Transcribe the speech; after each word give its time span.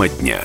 Тема 0.00 0.08
дня. 0.08 0.40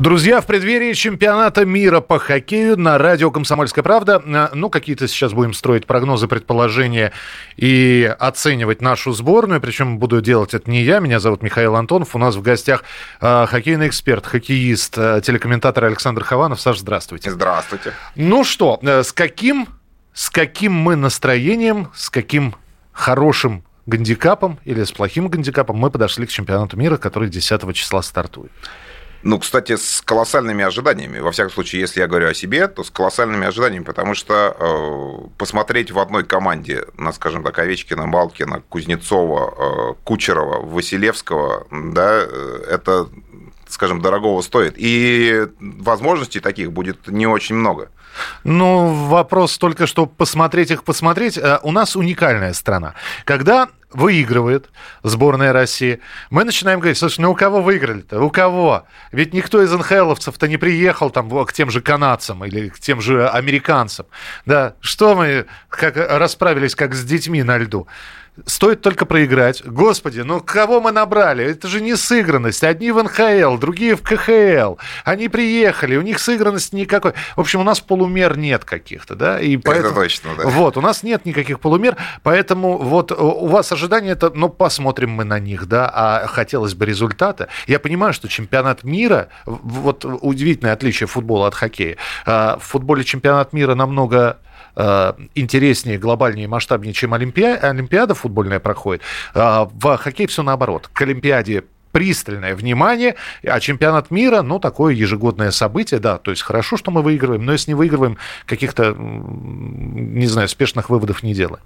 Друзья, 0.00 0.40
в 0.40 0.46
преддверии 0.46 0.94
чемпионата 0.94 1.64
мира 1.64 2.00
по 2.00 2.18
хоккею 2.18 2.76
на 2.76 2.98
радио 2.98 3.30
«Комсомольская 3.30 3.84
правда». 3.84 4.20
э, 4.24 4.48
Ну, 4.52 4.68
какие-то 4.68 5.06
сейчас 5.06 5.32
будем 5.32 5.54
строить 5.54 5.86
прогнозы, 5.86 6.26
предположения 6.26 7.12
и 7.56 8.12
оценивать 8.18 8.82
нашу 8.82 9.12
сборную. 9.12 9.60
Причем 9.60 9.98
буду 9.98 10.20
делать 10.20 10.54
это 10.54 10.68
не 10.68 10.82
я. 10.82 10.98
Меня 10.98 11.20
зовут 11.20 11.40
Михаил 11.40 11.76
Антонов. 11.76 12.16
У 12.16 12.18
нас 12.18 12.34
в 12.34 12.42
гостях 12.42 12.82
э, 13.20 13.46
хоккейный 13.46 13.86
эксперт, 13.86 14.26
хоккеист, 14.26 14.98
э, 14.98 15.20
телекомментатор 15.22 15.84
Александр 15.84 16.24
Хованов. 16.24 16.60
Саш, 16.60 16.80
здравствуйте. 16.80 17.30
Здравствуйте. 17.30 17.92
Ну 18.16 18.42
что, 18.42 18.80
э, 18.82 19.04
с 19.04 19.12
каким, 19.12 19.68
с 20.12 20.30
каким 20.30 20.72
мы 20.72 20.96
настроением, 20.96 21.92
с 21.94 22.10
каким 22.10 22.56
хорошим 22.90 23.62
гандикапом 23.86 24.58
или 24.64 24.84
с 24.84 24.92
плохим 24.92 25.28
гандикапом 25.28 25.76
мы 25.76 25.90
подошли 25.90 26.26
к 26.26 26.30
чемпионату 26.30 26.76
мира, 26.76 26.96
который 26.96 27.28
10 27.28 27.74
числа 27.74 28.02
стартует? 28.02 28.52
Ну, 29.22 29.40
кстати, 29.40 29.76
с 29.76 30.02
колоссальными 30.02 30.64
ожиданиями. 30.64 31.18
Во 31.18 31.32
всяком 31.32 31.50
случае, 31.50 31.80
если 31.80 32.00
я 32.00 32.06
говорю 32.06 32.28
о 32.28 32.34
себе, 32.34 32.68
то 32.68 32.84
с 32.84 32.90
колоссальными 32.90 33.44
ожиданиями, 33.46 33.82
потому 33.82 34.14
что 34.14 34.56
э, 34.56 35.28
посмотреть 35.36 35.90
в 35.90 35.98
одной 35.98 36.24
команде 36.24 36.84
на, 36.96 37.12
скажем 37.12 37.42
так, 37.42 37.58
Овечкина, 37.58 38.06
Малкина, 38.06 38.62
Кузнецова, 38.68 39.54
э, 39.90 39.94
Кучерова, 40.04 40.64
Василевского, 40.64 41.66
да, 41.72 42.20
э, 42.20 42.64
это, 42.70 43.08
скажем, 43.76 44.00
дорогого 44.00 44.40
стоит. 44.40 44.74
И 44.78 45.46
возможностей 45.60 46.40
таких 46.40 46.72
будет 46.72 47.08
не 47.08 47.26
очень 47.26 47.56
много. 47.56 47.90
Ну, 48.42 48.88
вопрос 49.08 49.58
только, 49.58 49.86
что 49.86 50.06
посмотреть 50.06 50.70
их, 50.70 50.82
посмотреть. 50.82 51.36
Э, 51.36 51.58
У 51.62 51.72
нас 51.72 51.94
уникальная 51.94 52.54
страна. 52.54 52.94
Когда 53.26 53.68
выигрывает 53.92 54.70
сборная 55.02 55.52
России, 55.52 56.00
мы 56.30 56.44
начинаем 56.44 56.80
говорить, 56.80 56.96
слушай, 56.96 57.20
ну 57.20 57.32
у 57.32 57.34
кого 57.34 57.60
выиграли-то? 57.60 58.22
У 58.22 58.30
кого? 58.30 58.86
Ведь 59.12 59.34
никто 59.34 59.62
из 59.62 59.70
НХЛовцев-то 59.70 60.48
не 60.48 60.56
приехал 60.56 61.10
там 61.10 61.44
к 61.44 61.52
тем 61.52 61.70
же 61.70 61.82
канадцам 61.82 62.46
или 62.46 62.70
к 62.70 62.78
тем 62.80 63.02
же 63.02 63.28
американцам. 63.28 64.06
Да, 64.46 64.74
что 64.80 65.14
мы 65.14 65.44
как, 65.68 65.96
расправились 65.96 66.74
как 66.74 66.94
с 66.94 67.04
детьми 67.04 67.42
на 67.42 67.58
льду? 67.58 67.86
Стоит 68.44 68.82
только 68.82 69.06
проиграть. 69.06 69.64
Господи, 69.64 70.20
ну 70.20 70.40
кого 70.40 70.80
мы 70.80 70.92
набрали? 70.92 71.44
Это 71.44 71.68
же 71.68 71.80
не 71.80 71.96
сыгранность. 71.96 72.62
Одни 72.64 72.92
в 72.92 73.02
НХЛ, 73.02 73.56
другие 73.56 73.96
в 73.96 74.02
КХЛ. 74.02 74.76
Они 75.04 75.28
приехали, 75.28 75.96
у 75.96 76.02
них 76.02 76.18
сыгранности 76.18 76.74
никакой. 76.74 77.12
В 77.34 77.40
общем, 77.40 77.60
у 77.60 77.64
нас 77.64 77.80
полумер 77.80 78.36
нет 78.36 78.64
каких-то, 78.64 79.14
да? 79.14 79.40
И 79.40 79.56
поэтому... 79.56 79.88
Это 79.88 80.00
точно, 80.00 80.30
да. 80.36 80.46
Вот, 80.46 80.76
у 80.76 80.80
нас 80.80 81.02
нет 81.02 81.24
никаких 81.24 81.60
полумер, 81.60 81.96
поэтому 82.22 82.76
вот 82.76 83.12
у 83.12 83.46
вас 83.46 83.72
ожидания 83.72 84.10
это, 84.10 84.30
ну, 84.34 84.48
посмотрим 84.48 85.10
мы 85.10 85.24
на 85.24 85.38
них, 85.38 85.66
да, 85.66 85.90
а 85.92 86.26
хотелось 86.26 86.74
бы 86.74 86.84
результата. 86.84 87.48
Я 87.66 87.78
понимаю, 87.78 88.12
что 88.12 88.28
чемпионат 88.28 88.84
мира, 88.84 89.28
вот 89.46 90.04
удивительное 90.04 90.74
отличие 90.74 91.06
футбола 91.06 91.48
от 91.48 91.54
хоккея. 91.54 91.96
А, 92.26 92.58
В 92.58 92.64
футболе 92.64 93.04
чемпионат 93.04 93.52
мира 93.52 93.74
намного 93.74 94.38
э, 94.44 94.45
интереснее, 95.34 95.98
глобальнее, 95.98 96.48
масштабнее, 96.48 96.92
чем 96.92 97.14
Олимпиа- 97.14 97.58
Олимпиада 97.58 98.14
футбольная 98.14 98.60
проходит. 98.60 99.02
А 99.34 99.68
В 99.72 99.96
хоккее 99.96 100.28
все 100.28 100.42
наоборот. 100.42 100.88
К 100.92 101.02
Олимпиаде 101.02 101.64
пристальное 101.92 102.54
внимание, 102.54 103.14
а 103.42 103.58
чемпионат 103.58 104.10
мира, 104.10 104.42
ну, 104.42 104.58
такое 104.58 104.92
ежегодное 104.92 105.50
событие, 105.50 105.98
да, 105.98 106.18
то 106.18 106.30
есть 106.30 106.42
хорошо, 106.42 106.76
что 106.76 106.90
мы 106.90 107.00
выигрываем, 107.00 107.42
но 107.42 107.52
если 107.52 107.70
не 107.70 107.74
выигрываем, 107.74 108.18
каких-то, 108.44 108.94
не 108.94 110.26
знаю, 110.26 110.46
спешных 110.48 110.90
выводов 110.90 111.22
не 111.22 111.32
делаем. 111.32 111.64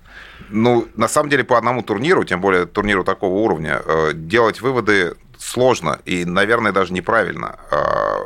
Ну, 0.48 0.86
на 0.94 1.08
самом 1.08 1.30
деле, 1.30 1.42
по 1.42 1.58
одному 1.58 1.82
турниру, 1.82 2.22
тем 2.22 2.40
более 2.40 2.66
турниру 2.66 3.02
такого 3.02 3.38
уровня, 3.38 3.82
э, 3.84 4.12
делать 4.14 4.60
выводы 4.60 5.16
сложно 5.36 5.98
и, 6.04 6.24
наверное, 6.24 6.70
даже 6.70 6.92
неправильно. 6.92 7.56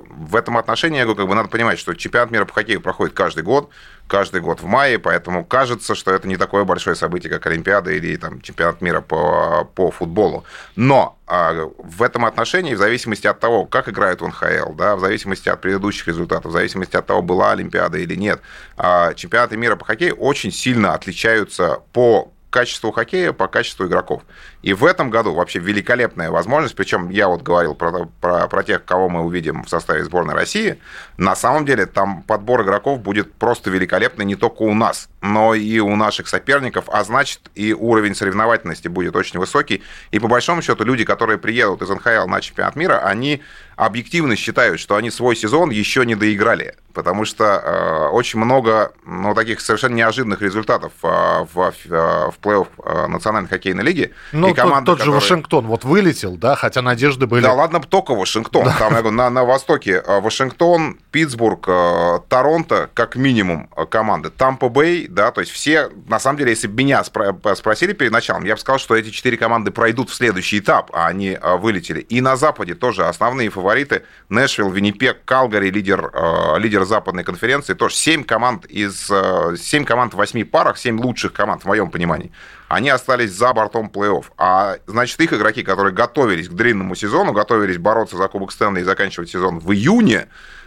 В 0.09 0.37
этом 0.37 0.57
отношении, 0.57 0.99
я 0.99 1.05
говорю, 1.05 1.19
как 1.19 1.29
бы 1.29 1.35
надо 1.35 1.49
понимать, 1.49 1.79
что 1.79 1.95
чемпионат 1.95 2.31
мира 2.31 2.45
по 2.45 2.55
хоккею 2.55 2.81
проходит 2.81 3.15
каждый 3.15 3.43
год, 3.43 3.71
каждый 4.07 4.41
год 4.41 4.61
в 4.61 4.67
мае, 4.67 4.99
поэтому 4.99 5.45
кажется, 5.45 5.95
что 5.95 6.13
это 6.13 6.29
не 6.29 6.37
такое 6.37 6.65
большое 6.65 6.97
событие, 6.97 7.31
как 7.33 7.47
Олимпиада 7.47 7.93
или 7.93 8.17
там, 8.17 8.41
чемпионат 8.41 8.81
мира 8.81 9.01
по, 9.01 9.69
по 9.75 9.91
футболу. 9.91 10.45
Но 10.77 11.19
а, 11.27 11.71
в 11.79 12.03
этом 12.03 12.25
отношении, 12.25 12.75
в 12.75 12.79
зависимости 12.79 13.27
от 13.27 13.41
того, 13.41 13.65
как 13.65 13.89
играют 13.89 14.21
НХЛ, 14.21 14.75
да, 14.75 14.97
в 14.97 15.01
зависимости 15.01 15.49
от 15.49 15.61
предыдущих 15.61 16.09
результатов, 16.09 16.51
в 16.51 16.55
зависимости 16.55 16.97
от 16.97 17.07
того, 17.07 17.23
была 17.23 17.53
Олимпиада 17.53 17.99
или 17.99 18.15
нет, 18.15 18.41
а, 18.77 19.15
чемпионаты 19.15 19.57
мира 19.57 19.77
по 19.77 19.85
хоккею 19.85 20.15
очень 20.17 20.53
сильно 20.53 20.95
отличаются 20.95 21.81
по 21.93 22.31
качеству 22.55 22.93
хоккея, 22.93 23.33
по 23.33 23.49
качеству 23.49 23.85
игроков. 23.87 24.23
И 24.65 24.73
в 24.73 24.87
этом 24.87 25.11
году 25.11 25.35
вообще 25.35 25.59
великолепная 25.59 26.31
возможность, 26.31 26.75
причем 26.75 27.11
я 27.11 27.29
вот 27.29 27.43
говорил 27.43 27.75
про, 27.75 28.09
про, 28.23 28.49
про 28.49 28.63
тех, 28.63 28.83
кого 28.83 29.11
мы 29.11 29.21
увидим 29.21 29.63
в 29.63 29.69
составе 29.69 30.03
сборной 30.05 30.35
России, 30.35 30.79
на 31.19 31.37
самом 31.37 31.67
деле 31.67 31.85
там 31.85 32.23
подбор 32.23 32.63
игроков 32.63 33.01
будет 33.01 33.35
просто 33.35 33.69
великолепный 33.69 34.25
не 34.25 34.37
только 34.37 34.63
у 34.63 34.73
нас, 34.73 35.11
но 35.21 35.55
и 35.55 35.81
у 35.81 35.95
наших 35.97 36.29
соперников, 36.29 36.87
а 36.89 37.05
значит 37.05 37.41
и 37.55 37.75
уровень 37.75 38.15
соревновательности 38.15 38.89
будет 38.89 39.15
очень 39.17 39.39
высокий. 39.39 39.83
И 40.13 40.19
по 40.19 40.29
большому 40.29 40.63
счету 40.63 40.83
люди, 40.83 41.05
которые 41.05 41.37
приедут 41.37 41.83
из 41.83 41.91
НХЛ 41.91 42.27
на 42.27 42.41
чемпионат 42.41 42.75
мира, 42.75 43.01
они 43.05 43.43
объективно 43.77 44.37
считают, 44.37 44.81
что 44.81 44.97
они 44.97 45.11
свой 45.11 45.37
сезон 45.37 45.71
еще 45.71 46.07
не 46.07 46.15
доиграли, 46.15 46.77
потому 46.93 47.25
что 47.25 47.45
э, 47.45 48.09
очень 48.13 48.39
много 48.39 48.93
ну, 49.05 49.35
таких 49.35 49.61
совершенно 49.61 49.95
неожиданных 49.95 50.41
результатов 50.43 50.93
э, 51.03 51.07
в, 51.07 51.55
в, 51.55 51.73
в 51.89 52.35
плей-офф 52.41 52.69
э, 52.85 53.07
Национальной 53.09 53.49
хоккейной 53.49 53.83
лиги. 53.83 54.13
Ну, 54.57 54.63
тот, 54.63 54.71
команды, 54.71 54.87
тот 54.87 54.99
же 54.99 55.05
которые- 55.05 55.21
Вашингтон 55.21 55.67
вот 55.67 55.85
вылетел, 55.85 56.37
да, 56.37 56.57
хотя 56.57 56.83
надежды 56.83 57.27
были. 57.27 57.43
Да 57.43 57.53
ладно, 57.53 57.81
только 57.81 58.15
Вашингтон. 58.15 58.65
Там, 58.79 58.93
я 58.95 59.01
говорю, 59.01 59.11
на, 59.17 59.31
на 59.31 59.45
востоке 59.45 60.03
э, 60.07 60.21
Вашингтон, 60.21 60.99
Питтсбург, 61.11 61.65
э, 61.69 62.19
Торонто, 62.29 62.91
как 62.95 63.17
минимум, 63.17 63.69
э, 63.77 63.85
команды. 63.87 64.31
Тампа 64.31 64.69
Бэй, 64.69 65.07
да, 65.09 65.31
то 65.31 65.41
есть 65.41 65.53
все, 65.53 65.91
на 66.09 66.19
самом 66.19 66.39
деле, 66.39 66.51
если 66.51 66.67
бы 66.69 66.75
меня 66.83 67.03
спро- 67.03 67.55
спросили 67.55 67.93
перед 67.93 68.13
началом, 68.13 68.45
я 68.45 68.55
бы 68.55 68.61
сказал, 68.61 68.79
что 68.79 68.95
эти 68.97 69.11
четыре 69.11 69.37
команды 69.37 69.71
пройдут 69.71 70.11
в 70.11 70.15
следующий 70.15 70.59
этап, 70.59 70.91
а 70.95 71.07
они 71.07 71.39
вылетели. 71.59 72.01
И 72.01 72.21
на 72.21 72.37
Западе 72.37 72.75
тоже 72.75 73.07
основные 73.07 73.51
фавориты. 73.51 74.03
Нэшвилл, 74.29 74.71
Виннипек, 74.71 75.25
Калгари, 75.25 75.71
лидер, 75.71 76.11
э, 76.13 76.59
лидер 76.59 76.85
западной 76.85 77.25
конференции. 77.25 77.75
Тоже 77.75 77.95
семь 77.95 78.25
команд 78.25 78.65
из... 78.67 79.11
э, 79.11 79.57
Семь 79.59 79.85
команд 79.85 80.15
в 80.15 80.17
восьми 80.17 80.45
парах, 80.45 80.77
семь 80.79 80.99
лучших 81.01 81.33
команд, 81.33 81.63
в 81.63 81.67
моем 81.67 81.91
понимании. 81.91 82.31
Они 82.75 82.89
остались 82.89 83.31
за 83.31 83.53
бортом 83.53 83.89
плей-офф. 83.89 84.25
А 84.37 84.79
значит, 84.89 85.21
их 85.21 85.33
игроки, 85.33 85.63
которые 85.63 85.95
готовились 85.95 86.49
к 86.49 86.55
длинному 86.55 86.97
сезону, 86.97 87.33
готовились 87.33 87.79
бороться 87.79 88.17
за 88.17 88.27
Кубок 88.27 88.51
Стэнли 88.51 88.81
и 88.81 88.83
заканчивать 88.83 89.31
сезон 89.31 89.61
в 89.61 89.73
июне, 89.73 90.27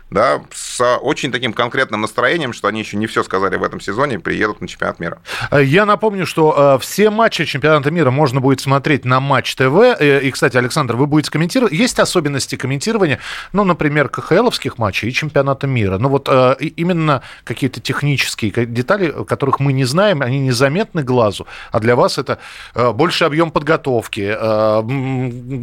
да, 0.09 0.41
с 0.53 0.97
очень 0.97 1.31
таким 1.31 1.53
конкретным 1.53 2.01
настроением, 2.01 2.53
что 2.53 2.67
они 2.67 2.79
еще 2.79 2.97
не 2.97 3.07
все 3.07 3.23
сказали 3.23 3.57
в 3.57 3.63
этом 3.63 3.79
сезоне, 3.81 4.19
приедут 4.19 4.61
на 4.61 4.67
чемпионат 4.67 4.99
мира. 4.99 5.19
Я 5.51 5.85
напомню, 5.85 6.25
что 6.25 6.75
э, 6.75 6.81
все 6.81 7.09
матчи 7.09 7.45
чемпионата 7.45 7.91
мира 7.91 8.09
можно 8.11 8.39
будет 8.39 8.61
смотреть 8.61 9.05
на 9.05 9.19
Матч 9.19 9.55
ТВ. 9.55 9.97
Э, 9.99 10.21
И, 10.23 10.31
кстати, 10.31 10.55
Александр, 10.57 10.95
вы 10.95 11.07
будете 11.07 11.31
комментировать. 11.31 11.73
Есть 11.73 11.99
особенности 11.99 12.55
комментирования, 12.55 13.19
ну, 13.51 13.63
например, 13.63 14.07
КХЛовских 14.09 14.77
матчей 14.77 15.09
и 15.09 15.13
чемпионата 15.13 15.67
мира. 15.67 15.97
Ну, 15.97 16.09
вот 16.09 16.29
э, 16.31 16.55
именно 16.59 17.21
какие-то 17.43 17.81
технические 17.81 18.65
детали, 18.65 19.13
которых 19.25 19.59
мы 19.59 19.73
не 19.73 19.85
знаем, 19.85 20.21
они 20.21 20.39
незаметны 20.39 21.03
глазу, 21.03 21.47
а 21.71 21.79
для 21.79 21.95
вас 21.95 22.17
это 22.17 22.39
больше 22.73 23.25
объем 23.25 23.51
подготовки, 23.51 24.35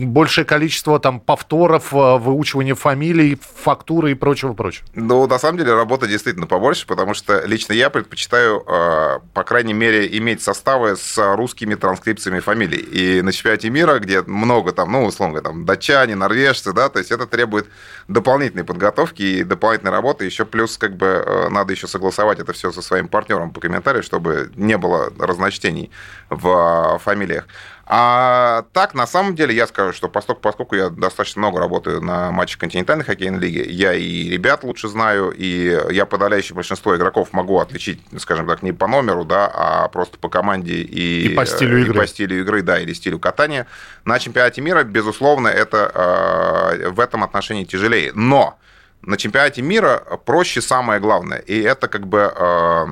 большее 0.04 0.44
количество 0.44 0.98
там 0.98 1.20
повторов, 1.20 1.92
выучивания 1.92 2.74
фамилий, 2.74 3.38
фактуры 3.62 4.12
и 4.12 4.14
прочего, 4.34 4.52
прочего. 4.52 4.86
Ну, 4.94 5.26
на 5.26 5.38
самом 5.38 5.58
деле, 5.58 5.74
работа 5.74 6.06
действительно 6.06 6.46
побольше, 6.46 6.86
потому 6.86 7.14
что 7.14 7.44
лично 7.46 7.72
я 7.72 7.88
предпочитаю, 7.88 8.64
э, 8.66 9.20
по 9.32 9.44
крайней 9.44 9.74
мере, 9.74 10.06
иметь 10.18 10.42
составы 10.42 10.96
с 10.96 11.36
русскими 11.36 11.74
транскрипциями 11.76 12.40
фамилий. 12.40 12.78
И 12.78 13.22
на 13.22 13.32
чемпионате 13.32 13.70
мира, 13.70 13.98
где 13.98 14.22
много 14.22 14.72
там, 14.72 14.90
ну, 14.90 15.04
условно, 15.04 15.34
говоря, 15.34 15.50
там, 15.50 15.64
датчане, 15.64 16.16
норвежцы, 16.16 16.72
да, 16.72 16.88
то 16.88 16.98
есть 16.98 17.12
это 17.12 17.26
требует 17.26 17.66
дополнительной 18.08 18.64
подготовки 18.64 19.22
и 19.22 19.44
дополнительной 19.44 19.92
работы. 19.92 20.24
Еще 20.24 20.44
плюс, 20.44 20.78
как 20.78 20.96
бы, 20.96 21.06
э, 21.06 21.48
надо 21.50 21.72
еще 21.72 21.86
согласовать 21.86 22.40
это 22.40 22.52
все 22.52 22.72
со 22.72 22.82
своим 22.82 23.08
партнером 23.08 23.52
по 23.52 23.60
комментарию, 23.60 24.02
чтобы 24.02 24.50
не 24.56 24.76
было 24.76 25.12
разночтений 25.18 25.90
в 26.28 26.96
э, 26.96 26.98
фамилиях. 26.98 27.46
А 27.86 28.64
так, 28.72 28.94
на 28.94 29.06
самом 29.06 29.34
деле, 29.34 29.54
я 29.54 29.66
скажу, 29.66 29.92
что 29.92 30.08
поскольку, 30.08 30.40
поскольку 30.40 30.74
я 30.74 30.88
достаточно 30.88 31.40
много 31.40 31.60
работаю 31.60 32.00
на 32.00 32.30
матчах 32.30 32.60
континентальной 32.60 33.04
хоккейной 33.04 33.38
лиги, 33.38 33.64
я 33.68 33.92
и 33.92 34.30
ребят 34.30 34.64
лучше 34.64 34.88
знаю, 34.88 35.30
и 35.30 35.78
я 35.90 36.06
подавляющее 36.06 36.54
большинство 36.54 36.96
игроков 36.96 37.32
могу 37.32 37.60
отличить, 37.60 38.00
скажем 38.18 38.46
так, 38.46 38.62
не 38.62 38.72
по 38.72 38.86
номеру, 38.86 39.24
да, 39.24 39.50
а 39.52 39.88
просто 39.88 40.18
по 40.18 40.30
команде 40.30 40.74
и, 40.74 41.32
И 41.32 41.34
по 41.34 41.44
стилю 41.44 41.78
и 41.78 41.82
игры. 41.82 42.00
по 42.00 42.06
стилю 42.06 42.40
игры, 42.40 42.62
да, 42.62 42.80
или 42.80 42.94
стилю 42.94 43.18
катания. 43.18 43.66
На 44.06 44.18
чемпионате 44.18 44.62
мира, 44.62 44.82
безусловно, 44.84 45.48
это 45.48 45.90
э, 45.94 46.88
в 46.88 47.00
этом 47.00 47.22
отношении 47.22 47.64
тяжелее. 47.64 48.12
Но 48.14 48.58
на 49.02 49.18
чемпионате 49.18 49.60
мира 49.60 50.02
проще 50.24 50.62
самое 50.62 51.00
главное. 51.00 51.38
И 51.38 51.60
это 51.60 51.88
как 51.88 52.06
бы, 52.06 52.32
э, 52.34 52.86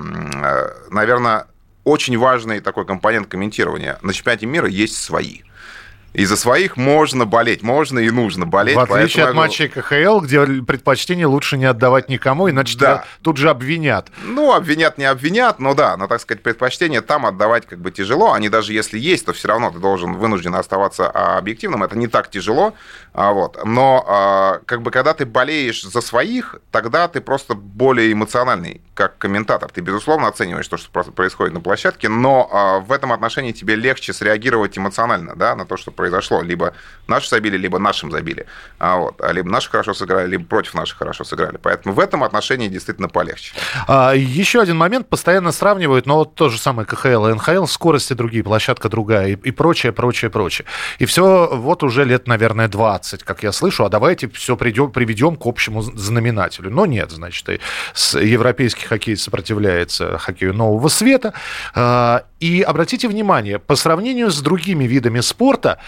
наверное, 0.91 1.47
очень 1.85 2.17
важный 2.19 2.61
такой 2.61 2.87
компонент 2.87 3.29
комментирования. 3.29 3.99
На 4.03 4.13
чемпионате 4.13 4.47
мира 4.47 4.69
есть 4.69 4.97
свои. 4.97 5.43
И 6.13 6.27
за 6.27 6.37
своих 6.37 6.77
можно 6.77 7.25
болеть, 7.25 7.63
можно 7.63 7.99
и 7.99 8.11
нужно 8.11 8.45
болеть. 8.45 8.77
В 8.77 8.81
отличие 8.81 9.25
от 9.25 9.35
матчей 9.35 9.69
КХЛ, 9.69 10.21
где 10.21 10.45
предпочтение 10.63 11.25
лучше 11.25 11.57
не 11.57 11.65
отдавать 11.65 12.11
никому, 12.11 12.51
иначе 12.51 12.77
да. 12.77 13.05
тут 13.23 13.39
же 13.39 13.49
обвинят. 13.49 14.09
Ну, 14.23 14.53
обвинят, 14.53 14.99
не 14.99 15.05
обвинят, 15.05 15.59
но 15.59 15.75
да, 15.75 15.97
но, 15.97 16.09
так 16.09 16.21
сказать, 16.21 16.43
предпочтение 16.43 17.01
там 17.01 17.25
отдавать 17.25 17.67
как 17.67 17.79
бы 17.79 17.91
тяжело. 17.91 18.33
Они 18.33 18.51
даже 18.51 18.75
если 18.75 18.99
есть, 18.99 19.25
то 19.25 19.33
все 19.33 19.49
равно 19.49 19.71
ты 19.71 19.79
должен 19.79 20.15
вынужден 20.15 20.55
оставаться 20.55 21.09
объективным. 21.09 21.83
Это 21.83 21.97
не 21.97 22.09
так 22.09 22.29
тяжело. 22.29 22.75
А, 23.15 23.33
вот. 23.33 23.59
Но 23.65 24.05
а, 24.09 24.61
как 24.65 24.83
бы 24.83 24.91
когда 24.91 25.13
ты 25.13 25.27
болеешь 25.27 25.83
за 25.83 26.01
своих, 26.01 26.57
тогда 26.71 27.09
ты 27.09 27.21
просто 27.21 27.55
более 27.55 28.13
эмоциональный 28.13 28.81
как 28.95 29.19
комментатор. 29.19 29.71
Ты, 29.71 29.81
безусловно, 29.81 30.29
оцениваешь 30.29 30.69
то, 30.69 30.77
что 30.77 30.91
происходит 30.91 31.55
на 31.55 31.61
площадке, 31.61 32.09
но 32.09 32.49
а, 32.51 32.79
в 32.81 32.93
этом 32.93 33.13
отношении 33.13 33.53
тебе 33.53 33.75
легче 33.75 34.13
среагировать 34.13 34.77
эмоционально 34.79 35.35
да, 35.37 35.55
на 35.57 35.67
то, 35.67 35.77
что 35.77 35.91
произошло. 35.91 36.43
Либо 36.43 36.75
наши 37.07 37.29
забили, 37.29 37.57
либо 37.57 37.79
нашим 37.79 38.11
забили. 38.11 38.47
А 38.79 38.97
вот. 38.97 39.21
А 39.21 39.33
либо 39.33 39.49
наши 39.49 39.71
хорошо 39.71 39.95
сыграли, 39.95 40.29
либо 40.29 40.45
против 40.45 40.75
наших 40.75 40.99
хорошо 40.99 41.25
сыграли. 41.25 41.59
Поэтому 41.59 41.95
в 41.95 42.01
этом 42.01 42.25
отношении 42.25 42.69
действительно 42.69 43.09
полегче. 43.09 43.55
А, 43.87 44.13
еще 44.13 44.61
один 44.61 44.77
момент. 44.77 45.09
Постоянно 45.09 45.53
сравнивают, 45.53 46.07
но 46.07 46.17
вот 46.17 46.35
то 46.35 46.49
же 46.49 46.59
самое 46.59 46.87
КХЛ 46.87 47.27
и 47.27 47.35
НХЛ, 47.35 47.67
скорости 47.67 48.15
другие, 48.15 48.43
площадка 48.43 48.89
другая 48.89 49.29
и, 49.29 49.33
и 49.33 49.51
прочее, 49.51 49.93
прочее, 49.93 50.31
прочее. 50.31 50.67
И 50.99 51.05
все 51.05 51.49
вот 51.53 51.83
уже 51.83 52.05
лет, 52.05 52.27
наверное, 52.27 52.69
20, 53.03 53.25
как 53.25 53.43
я 53.43 53.53
слышу, 53.53 53.85
а 53.85 53.89
давайте 53.89 54.29
все 54.29 54.57
придем, 54.57 54.91
приведем 54.91 55.37
к 55.37 55.47
общему 55.47 55.83
знаменателю. 55.83 56.71
Но 56.71 56.87
нет, 56.87 57.11
значит, 57.11 57.49
и 57.49 57.59
европейский 58.15 58.87
хоккей 58.87 59.17
сопротивляется 59.17 60.19
хоккею 60.19 60.55
нового 60.55 60.89
света. 60.89 61.33
А, 61.75 62.25
и 62.41 62.63
обратите 62.63 63.09
внимание, 63.09 63.59
по 63.59 63.77
сравнению 63.77 64.31
с 64.31 64.41
другими 64.41 64.85
видами 64.85 65.21
спорта, 65.21 65.79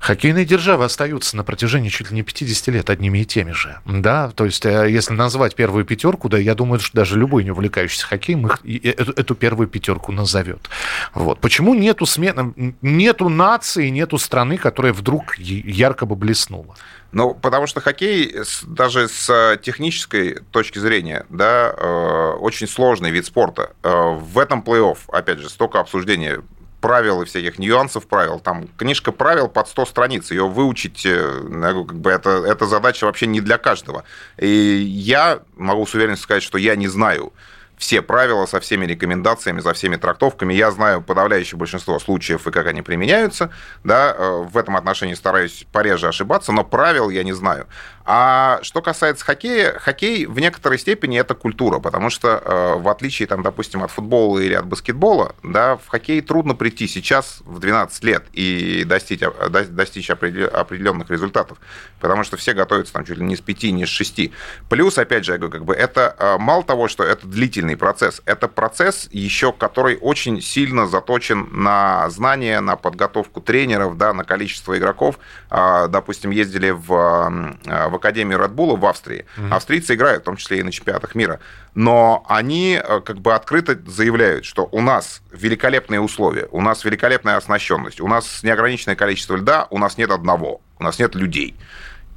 Хоккейные 0.00 0.44
державы 0.44 0.84
остаются 0.84 1.36
на 1.36 1.44
протяжении 1.44 1.88
чуть 1.88 2.10
ли 2.10 2.16
не 2.16 2.22
50 2.22 2.68
лет 2.68 2.90
одними 2.90 3.18
и 3.18 3.24
теми 3.24 3.52
же. 3.52 3.78
Да, 3.84 4.30
то 4.30 4.44
есть, 4.44 4.64
э, 4.64 4.90
если 4.90 5.12
назвать 5.14 5.54
первую 5.54 5.84
пятерку, 5.84 6.28
да, 6.28 6.38
я 6.38 6.54
думаю, 6.54 6.80
что 6.80 6.96
даже 6.96 7.18
любой 7.18 7.44
не 7.44 7.50
увлекающийся 7.50 8.06
хоккеем 8.06 8.46
их, 8.46 8.60
эту, 8.64 9.12
эту 9.12 9.34
первую 9.34 9.68
пятерку 9.68 10.12
назовет. 10.12 10.68
Вот. 11.14 11.40
Почему 11.40 11.74
нету 11.74 12.06
смены, 12.06 12.74
нету 12.82 13.28
нации, 13.28 13.88
нету 13.88 14.18
страны, 14.18 14.56
которая 14.56 14.92
вдруг 14.92 15.36
ярко 15.38 16.06
бы 16.06 16.16
блеснула? 16.16 16.76
Ну, 17.10 17.34
потому 17.34 17.66
что 17.66 17.80
хоккей 17.80 18.34
даже 18.66 19.08
с 19.08 19.58
технической 19.62 20.40
точки 20.50 20.78
зрения, 20.78 21.24
да, 21.30 21.74
э, 21.74 22.30
очень 22.38 22.68
сложный 22.68 23.10
вид 23.10 23.24
спорта. 23.24 23.72
Э, 23.82 24.14
в 24.14 24.38
этом 24.38 24.62
плей-офф, 24.62 24.98
опять 25.08 25.38
же, 25.38 25.48
столько 25.48 25.80
обсуждения 25.80 26.42
правил 26.80 27.22
и 27.22 27.24
всяких 27.24 27.58
нюансов 27.58 28.06
правил. 28.06 28.40
Там 28.40 28.68
книжка 28.76 29.12
правил 29.12 29.48
под 29.48 29.68
100 29.68 29.86
страниц. 29.86 30.30
Ее 30.30 30.48
выучить, 30.48 31.04
э, 31.04 31.42
как 31.86 31.98
бы 31.98 32.10
это, 32.10 32.30
это 32.46 32.66
задача 32.66 33.04
вообще 33.04 33.26
не 33.26 33.40
для 33.40 33.58
каждого. 33.58 34.04
И 34.36 34.48
я 34.48 35.40
могу 35.56 35.86
с 35.86 35.94
уверенностью 35.94 36.24
сказать, 36.24 36.42
что 36.42 36.58
я 36.58 36.76
не 36.76 36.88
знаю 36.88 37.32
все 37.78 38.02
правила 38.02 38.44
со 38.46 38.60
всеми 38.60 38.84
рекомендациями, 38.86 39.60
за 39.60 39.72
всеми 39.72 39.96
трактовками. 39.96 40.52
Я 40.52 40.70
знаю 40.70 41.00
подавляющее 41.00 41.56
большинство 41.56 41.98
случаев 41.98 42.46
и 42.46 42.50
как 42.50 42.66
они 42.66 42.82
применяются. 42.82 43.50
Да, 43.84 44.14
э, 44.16 44.46
в 44.50 44.56
этом 44.56 44.76
отношении 44.76 45.14
стараюсь 45.14 45.64
пореже 45.72 46.08
ошибаться, 46.08 46.52
но 46.52 46.64
правил 46.64 47.08
я 47.08 47.22
не 47.22 47.32
знаю. 47.32 47.68
А 48.10 48.60
что 48.62 48.80
касается 48.80 49.22
хоккея, 49.22 49.78
хоккей 49.78 50.24
в 50.24 50.40
некоторой 50.40 50.78
степени 50.78 51.20
это 51.20 51.34
культура, 51.34 51.78
потому 51.78 52.08
что 52.08 52.42
э, 52.42 52.80
в 52.80 52.88
отличие, 52.88 53.28
там, 53.28 53.42
допустим, 53.42 53.82
от 53.82 53.90
футбола 53.90 54.38
или 54.38 54.54
от 54.54 54.64
баскетбола, 54.64 55.34
да, 55.42 55.76
в 55.76 55.88
хоккей 55.88 56.22
трудно 56.22 56.54
прийти 56.54 56.88
сейчас 56.88 57.42
в 57.44 57.58
12 57.58 58.04
лет 58.04 58.24
и 58.32 58.84
достичь, 58.86 59.20
достичь 59.50 60.08
определенных 60.08 61.10
результатов, 61.10 61.58
потому 62.00 62.24
что 62.24 62.38
все 62.38 62.54
готовятся 62.54 62.94
там 62.94 63.04
чуть 63.04 63.18
ли 63.18 63.26
не 63.26 63.36
с 63.36 63.42
5, 63.42 63.64
не 63.64 63.84
с 63.84 63.90
6. 63.90 64.30
Плюс, 64.70 64.96
опять 64.96 65.26
же, 65.26 65.32
я 65.32 65.38
говорю, 65.38 65.52
как 65.52 65.66
бы 65.66 65.74
это 65.74 66.16
э, 66.18 66.38
мало 66.38 66.62
того, 66.62 66.88
что 66.88 67.04
это 67.04 67.26
длительный 67.26 67.76
процесс, 67.76 68.22
это 68.24 68.48
процесс 68.48 69.10
еще, 69.12 69.52
который 69.52 69.98
очень 70.00 70.40
сильно 70.40 70.86
заточен 70.86 71.46
на 71.52 72.08
знания, 72.08 72.60
на 72.62 72.76
подготовку 72.76 73.42
тренеров, 73.42 73.98
да, 73.98 74.14
на 74.14 74.24
количество 74.24 74.78
игроков. 74.78 75.18
А, 75.50 75.88
допустим, 75.88 76.30
ездили 76.30 76.70
в, 76.70 76.86
в 76.86 77.97
Академию 77.98 78.38
Bull 78.48 78.76
в 78.76 78.86
Австрии. 78.86 79.26
Mm-hmm. 79.36 79.54
Австрийцы 79.54 79.94
играют, 79.94 80.22
в 80.22 80.24
том 80.24 80.36
числе 80.36 80.58
и 80.58 80.62
на 80.62 80.72
чемпионатах 80.72 81.14
мира. 81.14 81.40
Но 81.74 82.24
они 82.28 82.80
э, 82.82 83.00
как 83.00 83.18
бы 83.20 83.34
открыто 83.34 83.78
заявляют, 83.86 84.44
что 84.44 84.68
у 84.72 84.80
нас 84.80 85.22
великолепные 85.32 86.00
условия, 86.00 86.48
у 86.50 86.60
нас 86.60 86.84
великолепная 86.84 87.36
оснащенность, 87.36 88.00
у 88.00 88.08
нас 88.08 88.42
неограниченное 88.42 88.96
количество 88.96 89.36
льда, 89.36 89.66
у 89.70 89.78
нас 89.78 89.98
нет 89.98 90.10
одного, 90.10 90.60
у 90.78 90.84
нас 90.84 90.98
нет 90.98 91.14
людей. 91.14 91.54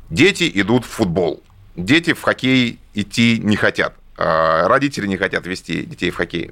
Дети 0.09 0.49
идут 0.55 0.85
в 0.85 0.89
футбол. 0.89 1.43
Дети 1.75 2.13
в 2.13 2.21
хоккей 2.21 2.79
идти 2.93 3.39
не 3.41 3.55
хотят 3.55 3.93
э, 4.17 4.67
родители 4.67 5.07
не 5.07 5.17
хотят 5.17 5.45
вести 5.47 5.83
детей 5.83 6.11
в 6.11 6.15
хоккей. 6.15 6.51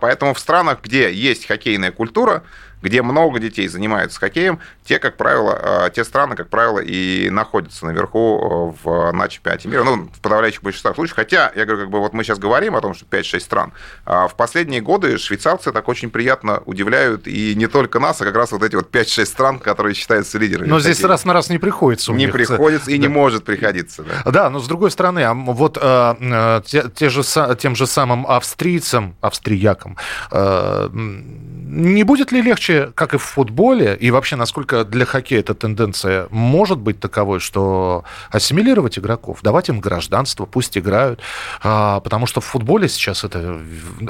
Поэтому 0.00 0.34
в 0.34 0.38
странах, 0.38 0.80
где 0.82 1.12
есть 1.12 1.46
хоккейная 1.46 1.90
культура, 1.90 2.44
где 2.82 3.02
много 3.02 3.38
детей 3.38 3.68
занимаются 3.68 4.20
хоккеем, 4.20 4.60
те, 4.84 4.98
как 4.98 5.16
правило, 5.16 5.86
э, 5.86 5.90
те 5.94 6.04
страны, 6.04 6.36
как 6.36 6.48
правило, 6.48 6.78
и 6.78 7.28
находятся 7.30 7.86
наверху 7.86 8.74
э, 8.82 8.84
в, 8.84 9.12
на 9.12 9.28
чемпионате 9.28 9.68
мира, 9.68 9.84
ну, 9.84 10.08
в 10.12 10.20
подавляющих 10.20 10.62
большинстве 10.62 10.94
случаев. 10.94 11.16
Хотя, 11.16 11.52
я 11.54 11.64
говорю, 11.64 11.82
как 11.82 11.90
бы 11.90 11.98
вот 11.98 12.12
мы 12.12 12.24
сейчас 12.24 12.38
говорим 12.38 12.74
о 12.74 12.80
том, 12.80 12.94
что 12.94 13.04
5-6 13.04 13.40
стран. 13.40 13.72
А 14.06 14.28
в 14.28 14.34
последние 14.34 14.80
годы 14.80 15.18
швейцарцы 15.18 15.72
так 15.72 15.88
очень 15.88 16.10
приятно 16.10 16.62
удивляют 16.64 17.26
и 17.26 17.54
не 17.54 17.66
только 17.66 17.98
нас, 17.98 18.20
а 18.20 18.24
как 18.24 18.36
раз 18.36 18.52
вот 18.52 18.62
эти 18.62 18.76
вот 18.76 18.94
5-6 18.94 19.26
стран, 19.26 19.58
которые 19.58 19.94
считаются 19.94 20.38
лидерами. 20.38 20.68
Но 20.68 20.80
здесь 20.80 21.02
раз 21.02 21.24
на 21.24 21.32
раз 21.32 21.50
не 21.50 21.58
приходится. 21.58 22.12
Не 22.12 22.24
них. 22.24 22.32
приходится 22.32 22.90
и 22.90 22.96
да. 22.96 23.02
не 23.02 23.08
может 23.08 23.44
приходиться. 23.44 24.04
Да. 24.24 24.30
да, 24.30 24.50
но 24.50 24.60
с 24.60 24.66
другой 24.66 24.90
стороны, 24.90 25.20
а 25.20 25.34
вот 25.34 25.78
э, 25.80 26.62
те, 26.64 26.84
те 26.94 27.10
же, 27.10 27.22
тем 27.58 27.76
же 27.76 27.86
самым 27.86 28.26
австрийцам, 28.26 29.16
австриякам, 29.20 29.96
э, 30.30 30.88
не 30.92 32.02
будет 32.04 32.32
ли 32.32 32.40
легче, 32.40 32.67
как 32.94 33.14
и 33.14 33.18
в 33.18 33.22
футболе, 33.22 33.96
и 33.96 34.10
вообще, 34.10 34.36
насколько 34.36 34.84
для 34.84 35.04
хоккея 35.04 35.40
эта 35.40 35.54
тенденция 35.54 36.26
может 36.30 36.78
быть 36.78 37.00
таковой, 37.00 37.40
что 37.40 38.04
ассимилировать 38.30 38.98
игроков, 38.98 39.40
давать 39.42 39.68
им 39.68 39.80
гражданство, 39.80 40.46
пусть 40.46 40.76
играют, 40.78 41.20
а, 41.62 42.00
потому 42.00 42.26
что 42.26 42.40
в 42.40 42.44
футболе 42.44 42.88
сейчас 42.88 43.24
это 43.24 43.60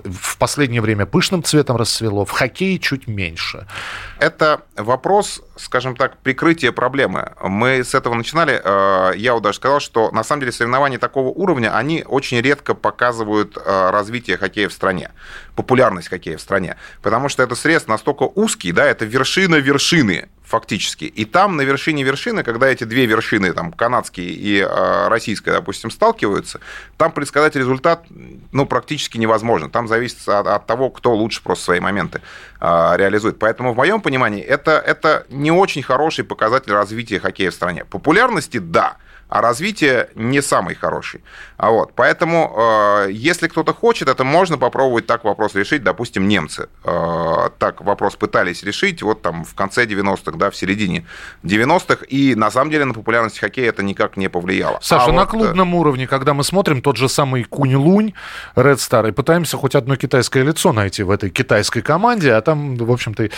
в 0.04 0.36
последнее 0.38 0.80
время 0.80 1.06
пышным 1.06 1.42
цветом 1.42 1.76
расцвело, 1.76 2.24
в 2.24 2.30
хоккее 2.30 2.78
чуть 2.78 3.06
меньше. 3.06 3.66
Это 4.18 4.62
вопрос, 4.76 5.42
скажем 5.56 5.96
так, 5.96 6.18
прикрытия 6.18 6.72
проблемы. 6.72 7.32
Мы 7.42 7.84
с 7.84 7.94
этого 7.94 8.14
начинали. 8.14 8.60
Э, 8.62 9.12
я 9.16 9.34
вот 9.34 9.42
даже 9.42 9.56
сказал, 9.56 9.80
что 9.80 10.10
на 10.10 10.24
самом 10.24 10.40
деле 10.40 10.52
соревнования 10.52 10.98
такого 10.98 11.28
уровня, 11.28 11.76
они 11.76 12.04
очень 12.06 12.40
редко 12.40 12.74
показывают 12.74 13.56
э, 13.56 13.90
развитие 13.90 14.36
хоккея 14.36 14.68
в 14.68 14.72
стране, 14.72 15.10
популярность 15.56 16.08
хоккея 16.08 16.36
в 16.36 16.40
стране. 16.40 16.76
Потому 17.02 17.28
что 17.28 17.42
это 17.42 17.54
срез 17.54 17.86
настолько 17.86 18.24
узкий, 18.48 18.72
да, 18.72 18.86
это 18.86 19.04
вершина 19.04 19.56
вершины 19.56 20.28
фактически. 20.42 21.04
И 21.04 21.26
там 21.26 21.56
на 21.56 21.62
вершине 21.62 22.02
вершины, 22.02 22.42
когда 22.42 22.68
эти 22.68 22.84
две 22.84 23.04
вершины, 23.04 23.52
там, 23.52 23.70
канадские 23.70 24.28
и 24.28 24.60
э, 24.60 25.08
российская, 25.08 25.52
допустим, 25.52 25.90
сталкиваются, 25.90 26.60
там 26.96 27.12
предсказать 27.12 27.56
результат 27.56 28.06
ну, 28.52 28.64
практически 28.64 29.18
невозможно. 29.18 29.68
Там 29.68 29.86
зависит 29.86 30.26
от, 30.26 30.46
от 30.46 30.66
того, 30.66 30.88
кто 30.88 31.14
лучше 31.14 31.42
просто 31.42 31.64
свои 31.64 31.80
моменты 31.80 32.22
э, 32.60 32.92
реализует. 32.96 33.38
Поэтому, 33.38 33.74
в 33.74 33.76
моем 33.76 34.00
понимании, 34.00 34.42
это, 34.42 34.70
это 34.70 35.26
не 35.28 35.50
очень 35.50 35.82
хороший 35.82 36.24
показатель 36.24 36.72
развития 36.72 37.20
хоккея 37.20 37.50
в 37.50 37.54
стране. 37.54 37.84
Популярности– 37.84 38.58
да– 38.58 38.96
а 39.28 39.40
развитие 39.40 40.08
не 40.14 40.40
самый 40.40 40.74
хороший. 40.74 41.22
А 41.56 41.70
вот, 41.70 41.92
поэтому, 41.94 42.54
э, 43.06 43.08
если 43.10 43.48
кто-то 43.48 43.74
хочет, 43.74 44.08
это 44.08 44.24
можно 44.24 44.58
попробовать 44.58 45.06
так 45.06 45.24
вопрос 45.24 45.54
решить. 45.54 45.82
Допустим, 45.82 46.28
немцы 46.28 46.68
э, 46.84 47.48
так 47.58 47.82
вопрос 47.82 48.16
пытались 48.16 48.62
решить 48.62 49.02
вот 49.02 49.22
там 49.22 49.44
в 49.44 49.54
конце 49.54 49.84
90-х, 49.84 50.38
да, 50.38 50.50
в 50.50 50.56
середине 50.56 51.04
90-х, 51.44 52.04
и 52.08 52.34
на 52.34 52.50
самом 52.50 52.70
деле 52.70 52.84
на 52.84 52.94
популярность 52.94 53.38
хоккея 53.38 53.68
это 53.68 53.82
никак 53.82 54.16
не 54.16 54.28
повлияло. 54.28 54.78
Саша, 54.80 55.10
а 55.10 55.12
на 55.12 55.22
вот... 55.22 55.30
клубном 55.30 55.74
уровне, 55.74 56.06
когда 56.06 56.32
мы 56.32 56.42
смотрим 56.42 56.80
тот 56.80 56.96
же 56.96 57.08
самый 57.08 57.44
Кунь-Лунь, 57.44 58.14
Red 58.56 58.76
Star, 58.76 59.08
и 59.08 59.12
пытаемся 59.12 59.56
хоть 59.56 59.74
одно 59.74 59.96
китайское 59.96 60.42
лицо 60.42 60.72
найти 60.72 61.02
в 61.02 61.10
этой 61.10 61.28
китайской 61.28 61.82
команде, 61.82 62.32
а 62.32 62.40
там, 62.40 62.76
в 62.76 62.90
общем-то, 62.90 63.28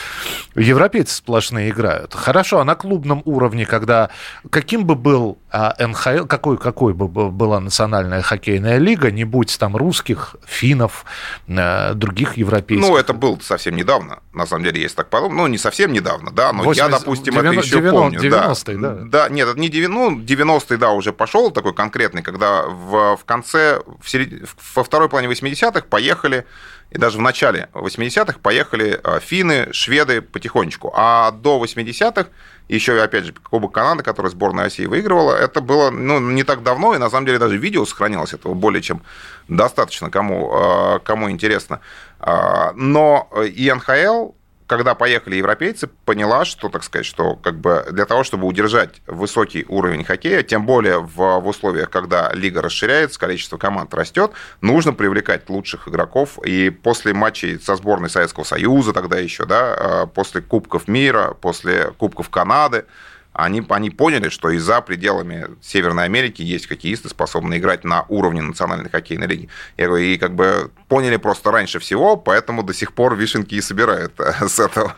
европейцы 0.55 1.17
сплошные 1.17 1.71
играют. 1.71 2.15
Хорошо, 2.15 2.61
а 2.61 2.65
на 2.65 2.75
клубном 2.75 3.23
уровне, 3.25 3.67
когда 3.67 4.11
каким 4.51 4.85
бы 4.85 4.95
был 4.95 5.39
а, 5.51 5.75
НХЛ, 5.81 6.27
какой, 6.27 6.59
какой 6.59 6.93
бы 6.93 7.09
была 7.09 7.61
национальная 7.61 8.23
хоккейная 8.23 8.79
лига, 8.79 9.11
не 9.11 9.25
будь 9.25 9.59
там 9.59 9.77
русских, 9.77 10.37
финнов, 10.47 11.05
э, 11.49 11.95
других 11.95 12.37
европейских. 12.37 12.87
Ну, 12.87 12.97
это 12.97 13.13
был 13.13 13.41
совсем 13.41 13.77
недавно, 13.77 14.21
на 14.33 14.47
самом 14.47 14.65
деле, 14.65 14.83
есть 14.83 14.97
так 14.97 15.09
подумать. 15.09 15.37
Ну, 15.37 15.47
не 15.47 15.59
совсем 15.59 15.93
недавно, 15.93 16.31
да, 16.31 16.53
но 16.53 16.65
80, 16.65 16.93
я, 16.93 16.99
допустим, 16.99 17.35
90, 17.35 17.51
это 17.51 17.67
еще 17.67 17.77
90, 17.77 18.01
помню. 18.01 18.21
90 18.21 18.79
да. 18.79 18.91
да. 18.91 19.05
Да, 19.05 19.29
нет, 19.29 19.49
это 19.49 19.59
не 19.59 19.69
90, 19.69 19.91
ну, 19.91 20.21
90-й, 20.21 20.77
да, 20.77 20.91
уже 20.91 21.13
пошел 21.13 21.51
такой 21.51 21.75
конкретный, 21.75 22.23
когда 22.23 22.63
в, 22.63 23.17
в 23.17 23.25
конце, 23.25 23.81
в 24.01 24.09
серед... 24.09 24.49
во 24.75 24.85
второй 24.85 25.09
половине 25.09 25.33
80-х 25.33 25.83
поехали 25.89 26.47
и 26.91 26.99
даже 26.99 27.19
в 27.19 27.21
начале 27.21 27.69
80-х 27.73 28.39
поехали 28.41 29.01
э, 29.03 29.21
финны, 29.21 29.73
шведы 29.73 30.23
потихонечку. 30.23 30.93
А 30.95 31.31
до 31.31 31.63
80-х 31.63 32.29
еще, 32.69 33.01
опять 33.03 33.25
же, 33.25 33.33
Кубок 33.33 33.73
Канады, 33.73 34.03
который 34.03 34.31
сборная 34.31 34.65
России 34.65 34.87
выигрывала, 34.87 35.35
это 35.35 35.61
было 35.61 35.91
ну, 35.91 36.21
не 36.21 36.45
так 36.45 36.63
давно, 36.63 36.95
и 36.95 36.99
на 36.99 37.11
самом 37.11 37.27
деле 37.27 37.39
даже 37.39 37.57
видео 37.57 37.85
сохранилось 37.85 38.33
этого 38.33 38.55
более 38.55 38.83
чем 38.83 39.03
достаточно, 39.49 40.11
кому, 40.11 40.51
а, 40.53 40.99
кому 41.01 41.31
интересно. 41.31 41.81
А, 42.21 42.73
но 42.75 43.29
и 43.45 43.73
НХЛ 43.73 44.33
когда 44.71 44.95
поехали 44.95 45.35
европейцы, 45.35 45.89
поняла, 46.05 46.45
что, 46.45 46.69
так 46.69 46.85
сказать, 46.85 47.05
что 47.05 47.35
как 47.35 47.59
бы 47.59 47.85
для 47.91 48.07
того, 48.07 48.23
чтобы 48.23 48.47
удержать 48.47 49.03
высокий 49.09 49.67
уровень 49.69 50.05
хоккея, 50.05 50.45
тем 50.45 50.65
более 50.65 51.01
в, 51.01 51.17
в 51.17 51.49
условиях, 51.49 51.91
когда 51.91 52.31
лига 52.33 52.63
расширяется, 52.63 53.19
количество 53.19 53.59
команд 53.59 53.93
растет, 53.95 54.31
нужно 54.61 54.93
привлекать 54.93 55.51
лучших 55.51 55.89
игроков. 55.89 56.39
И 56.45 56.71
после 56.71 57.13
матчей 57.13 57.59
со 57.59 57.75
сборной 57.75 58.11
Советского 58.11 58.45
Союза 58.45 58.93
тогда 58.93 59.19
еще, 59.19 59.45
да, 59.45 59.75
а, 59.75 60.07
после 60.07 60.41
Кубков 60.41 60.87
мира, 60.87 61.35
после 61.41 61.91
Кубков 61.99 62.31
Канады, 62.31 62.85
они, 63.33 63.63
они 63.69 63.91
поняли, 63.91 64.29
что 64.29 64.51
и 64.51 64.59
за 64.59 64.81
пределами 64.81 65.47
Северной 65.63 66.05
Америки 66.05 66.43
есть 66.43 66.67
хоккеисты, 66.67 67.09
способные 67.09 67.61
играть 67.61 67.85
на 67.85 68.05
уровне 68.09 68.43
национальной 68.43 68.91
хоккейной 68.91 69.27
лиги. 69.27 69.49
И 69.77 70.19
как 70.19 70.35
бы 70.35 70.71
поняли 70.89 71.17
просто 71.17 71.53
раньше 71.53 71.79
всего, 71.79 72.17
поэтому 72.17 72.63
до 72.65 72.75
сих 72.75 72.93
пор 72.93 73.15
вишенки 73.15 73.55
и 73.55 73.61
собирают 73.61 74.13
э, 74.19 74.49
с 74.49 74.59
этого. 74.59 74.97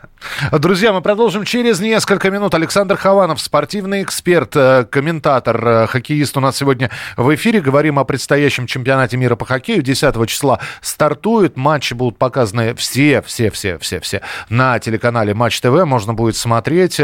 Друзья, 0.51 0.93
мы 0.93 1.03
продолжим 1.03 1.45
через 1.45 1.81
несколько 1.81 2.31
минут. 2.31 2.55
Александр 2.55 2.97
Хованов, 2.97 3.41
спортивный 3.41 4.03
эксперт, 4.03 4.57
э, 4.57 4.87
комментатор, 4.91 5.67
э, 5.67 5.87
хоккеист 5.87 6.37
у 6.37 6.41
нас 6.41 6.57
сегодня 6.57 6.91
в 7.19 7.35
эфире. 7.35 7.61
Говорим 7.61 7.99
о 7.99 8.05
предстоящем 8.05 8.67
чемпионате 8.67 9.19
мира 9.19 9.37
по 9.37 9.45
хоккею. 9.45 9.83
10 9.83 10.27
числа 10.27 10.61
стартует. 10.81 11.57
Матчи 11.59 11.93
будут 11.93 12.19
показаны 12.19 12.75
все, 12.77 13.21
все, 13.23 13.51
все, 13.51 13.79
все, 13.79 14.01
все 14.01 14.23
на 14.49 14.79
телеканале 14.79 15.35
Матч 15.35 15.61
ТВ. 15.61 15.85
Можно 15.85 16.15
будет 16.15 16.37
смотреть. 16.37 16.99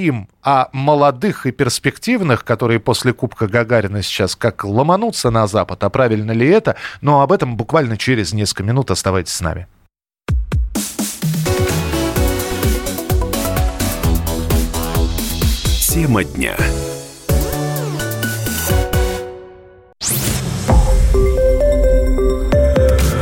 Поговорим 0.00 0.28
о 0.42 0.68
молодых 0.72 1.44
и 1.44 1.50
перспективных, 1.50 2.42
которые 2.42 2.80
после 2.80 3.12
Кубка 3.12 3.48
Гагарина 3.48 4.02
сейчас 4.02 4.34
как 4.34 4.64
ломанутся 4.64 5.28
на 5.28 5.46
Запад. 5.46 5.84
А 5.84 5.90
правильно 5.90 6.30
ли 6.30 6.48
это? 6.48 6.76
Но 7.02 7.20
об 7.20 7.32
этом 7.32 7.58
буквально 7.58 7.98
через 7.98 8.32
несколько 8.32 8.62
минут. 8.62 8.90
Оставайтесь 8.90 9.34
с 9.34 9.42
нами. 9.42 9.66
Тема 15.90 16.24
дня. 16.24 16.56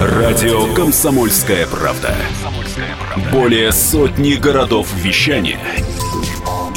Радио 0.01 0.73
«Комсомольская 0.75 1.67
правда». 1.67 2.15
Более 3.33 3.73
сотни 3.73 4.35
городов 4.35 4.95
вещания 4.95 5.59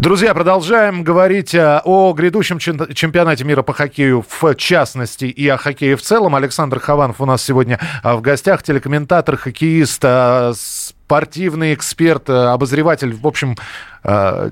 Друзья, 0.00 0.32
продолжаем 0.32 1.04
говорить 1.04 1.54
э, 1.54 1.82
о 1.84 2.14
грядущем 2.14 2.58
чемпионате 2.58 3.44
мира 3.44 3.60
по 3.60 3.74
хоккею 3.74 4.24
в 4.26 4.54
частности 4.54 5.26
и 5.26 5.46
о 5.46 5.58
хоккее 5.58 5.94
в 5.94 6.00
целом. 6.00 6.34
Александр 6.34 6.80
Хованов 6.80 7.20
у 7.20 7.26
нас 7.26 7.42
сегодня 7.42 7.78
э, 8.02 8.14
в 8.14 8.22
гостях, 8.22 8.62
телекомментатор, 8.62 9.36
хоккеист, 9.36 10.00
э, 10.02 10.54
спортивный 11.10 11.74
эксперт, 11.74 12.30
обозреватель, 12.30 13.12
в 13.12 13.26
общем, 13.26 13.56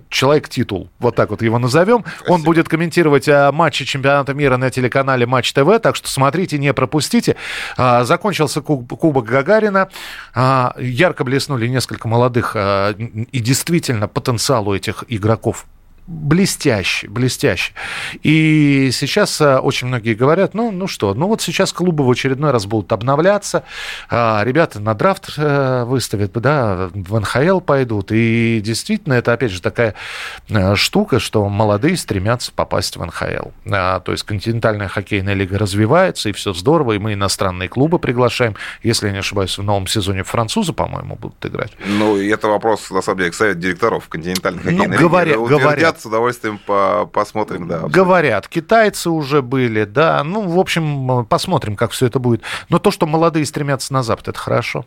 человек-титул, 0.08 0.90
вот 0.98 1.14
так 1.14 1.30
вот 1.30 1.40
его 1.40 1.56
назовем. 1.60 2.04
Спасибо. 2.04 2.32
Он 2.34 2.42
будет 2.42 2.68
комментировать 2.68 3.28
матчи 3.52 3.84
чемпионата 3.84 4.34
мира 4.34 4.56
на 4.56 4.68
телеканале 4.68 5.24
Матч 5.24 5.52
ТВ, 5.52 5.78
так 5.80 5.94
что 5.94 6.08
смотрите, 6.08 6.58
не 6.58 6.74
пропустите. 6.74 7.36
Закончился 7.76 8.60
Кубок 8.60 9.24
Гагарина, 9.24 9.88
ярко 10.34 11.22
блеснули 11.22 11.68
несколько 11.68 12.08
молодых 12.08 12.56
и 12.56 13.38
действительно 13.38 14.08
потенциал 14.08 14.68
у 14.68 14.74
этих 14.74 15.04
игроков 15.06 15.64
блестящий, 16.08 17.06
блестящий. 17.06 17.74
И 18.22 18.88
сейчас 18.92 19.38
а, 19.42 19.60
очень 19.60 19.88
многие 19.88 20.14
говорят, 20.14 20.54
ну, 20.54 20.70
ну 20.70 20.86
что, 20.86 21.12
ну 21.12 21.28
вот 21.28 21.42
сейчас 21.42 21.72
клубы 21.72 22.04
в 22.04 22.10
очередной 22.10 22.50
раз 22.50 22.64
будут 22.64 22.90
обновляться, 22.92 23.64
а, 24.08 24.42
ребята 24.42 24.80
на 24.80 24.94
драфт 24.94 25.34
а, 25.36 25.84
выставят, 25.84 26.32
да, 26.32 26.88
в 26.94 27.20
НХЛ 27.20 27.60
пойдут. 27.60 28.10
И 28.10 28.60
действительно, 28.64 29.12
это, 29.14 29.34
опять 29.34 29.50
же, 29.50 29.60
такая 29.60 29.94
а, 30.50 30.76
штука, 30.76 31.20
что 31.20 31.46
молодые 31.48 31.98
стремятся 31.98 32.52
попасть 32.52 32.96
в 32.96 33.04
НХЛ. 33.04 33.50
А, 33.70 34.00
то 34.00 34.12
есть 34.12 34.24
континентальная 34.24 34.88
хоккейная 34.88 35.34
лига 35.34 35.58
развивается, 35.58 36.30
и 36.30 36.32
все 36.32 36.54
здорово, 36.54 36.92
и 36.92 36.98
мы 36.98 37.12
иностранные 37.12 37.68
клубы 37.68 37.98
приглашаем. 37.98 38.56
Если 38.82 39.08
я 39.08 39.12
не 39.12 39.18
ошибаюсь, 39.18 39.58
в 39.58 39.62
новом 39.62 39.86
сезоне 39.86 40.22
французы, 40.22 40.72
по-моему, 40.72 41.16
будут 41.16 41.44
играть. 41.44 41.72
Ну, 41.84 42.16
и 42.16 42.28
это 42.28 42.48
вопрос, 42.48 42.90
на 42.90 43.02
самом 43.02 43.18
деле, 43.18 43.30
к 43.30 43.34
совету 43.34 43.60
директоров 43.60 44.08
континентальной 44.08 44.62
ну, 44.62 44.70
хоккейной 44.70 44.96
ну, 44.96 45.02
говоря, 45.02 45.32
лиги. 45.32 45.48
Говорят, 45.48 45.97
с 46.00 46.06
удовольствием 46.06 46.58
по 46.58 47.08
посмотрим, 47.12 47.68
да. 47.68 47.80
Говорят, 47.80 48.48
китайцы 48.48 49.10
уже 49.10 49.42
были, 49.42 49.84
да. 49.84 50.22
Ну, 50.24 50.42
в 50.48 50.58
общем, 50.58 51.26
посмотрим, 51.26 51.76
как 51.76 51.90
все 51.90 52.06
это 52.06 52.18
будет. 52.18 52.42
Но 52.68 52.78
то, 52.78 52.90
что 52.90 53.06
молодые 53.06 53.46
стремятся 53.46 53.92
на 53.92 54.02
Запад, 54.02 54.28
это 54.28 54.38
хорошо. 54.38 54.84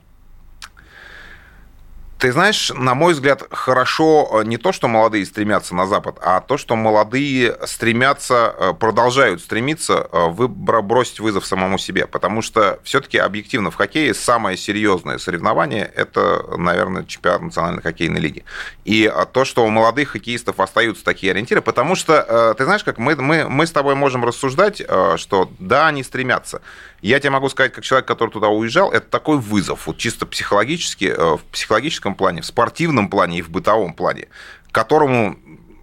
Ты 2.22 2.32
знаешь, 2.32 2.72
на 2.76 2.94
мой 2.94 3.14
взгляд, 3.14 3.46
хорошо 3.50 4.30
э, 4.32 4.46
не 4.46 4.58
то, 4.58 4.72
что 4.72 4.88
молодые 4.88 5.26
стремятся 5.26 5.74
на 5.74 5.88
Запад, 5.88 6.20
а 6.22 6.40
то, 6.40 6.56
что 6.56 6.76
молодые 6.76 7.58
стремятся, 7.66 8.54
э, 8.56 8.74
продолжают 8.74 9.42
стремиться 9.42 10.08
э, 10.12 10.30
бросить 10.30 11.20
вызов 11.20 11.48
самому 11.48 11.80
себе. 11.80 12.06
Потому 12.06 12.44
что 12.44 12.80
все-таки 12.84 13.18
объективно 13.18 13.72
в 13.72 13.76
хоккее 13.76 14.14
самое 14.14 14.56
серьезное 14.56 15.18
соревнование– 15.18 15.92
это, 15.96 16.46
наверное, 16.58 17.06
чемпионат 17.06 17.42
национальной 17.42 17.82
хоккейной 17.82 18.20
лиги. 18.20 18.46
И 18.86 19.12
то, 19.34 19.44
что 19.44 19.66
у 19.66 19.70
молодых 19.70 20.10
хоккеистов 20.10 20.60
остаются 20.60 21.04
такие 21.04 21.32
ориентиры, 21.32 21.64
потому 21.64 21.96
что, 21.96 22.54
ты 22.56 22.66
знаешь, 22.66 22.84
как 22.84 23.00
мы, 23.00 23.16
мы, 23.16 23.50
мы 23.50 23.66
с 23.66 23.72
тобой 23.72 23.96
можем 23.96 24.24
рассуждать, 24.26 24.80
что 25.16 25.52
да, 25.58 25.88
они 25.88 26.04
стремятся. 26.04 26.62
Я 27.02 27.20
тебе 27.20 27.32
могу 27.32 27.50
сказать, 27.50 27.74
как 27.74 27.84
человек, 27.84 28.08
который 28.08 28.30
туда 28.30 28.50
уезжал, 28.50 28.92
это 28.92 29.08
такой 29.08 29.40
вызов, 29.40 29.88
вот 29.88 29.98
чисто 29.98 30.28
психологически, 30.28 31.16
в 31.18 31.42
психологическом 31.52 32.11
плане, 32.16 32.42
в 32.42 32.46
спортивном 32.46 33.10
плане 33.10 33.40
и 33.40 33.42
в 33.42 33.50
бытовом 33.50 33.94
плане, 33.94 34.28
к 34.70 34.74
которому 34.74 35.38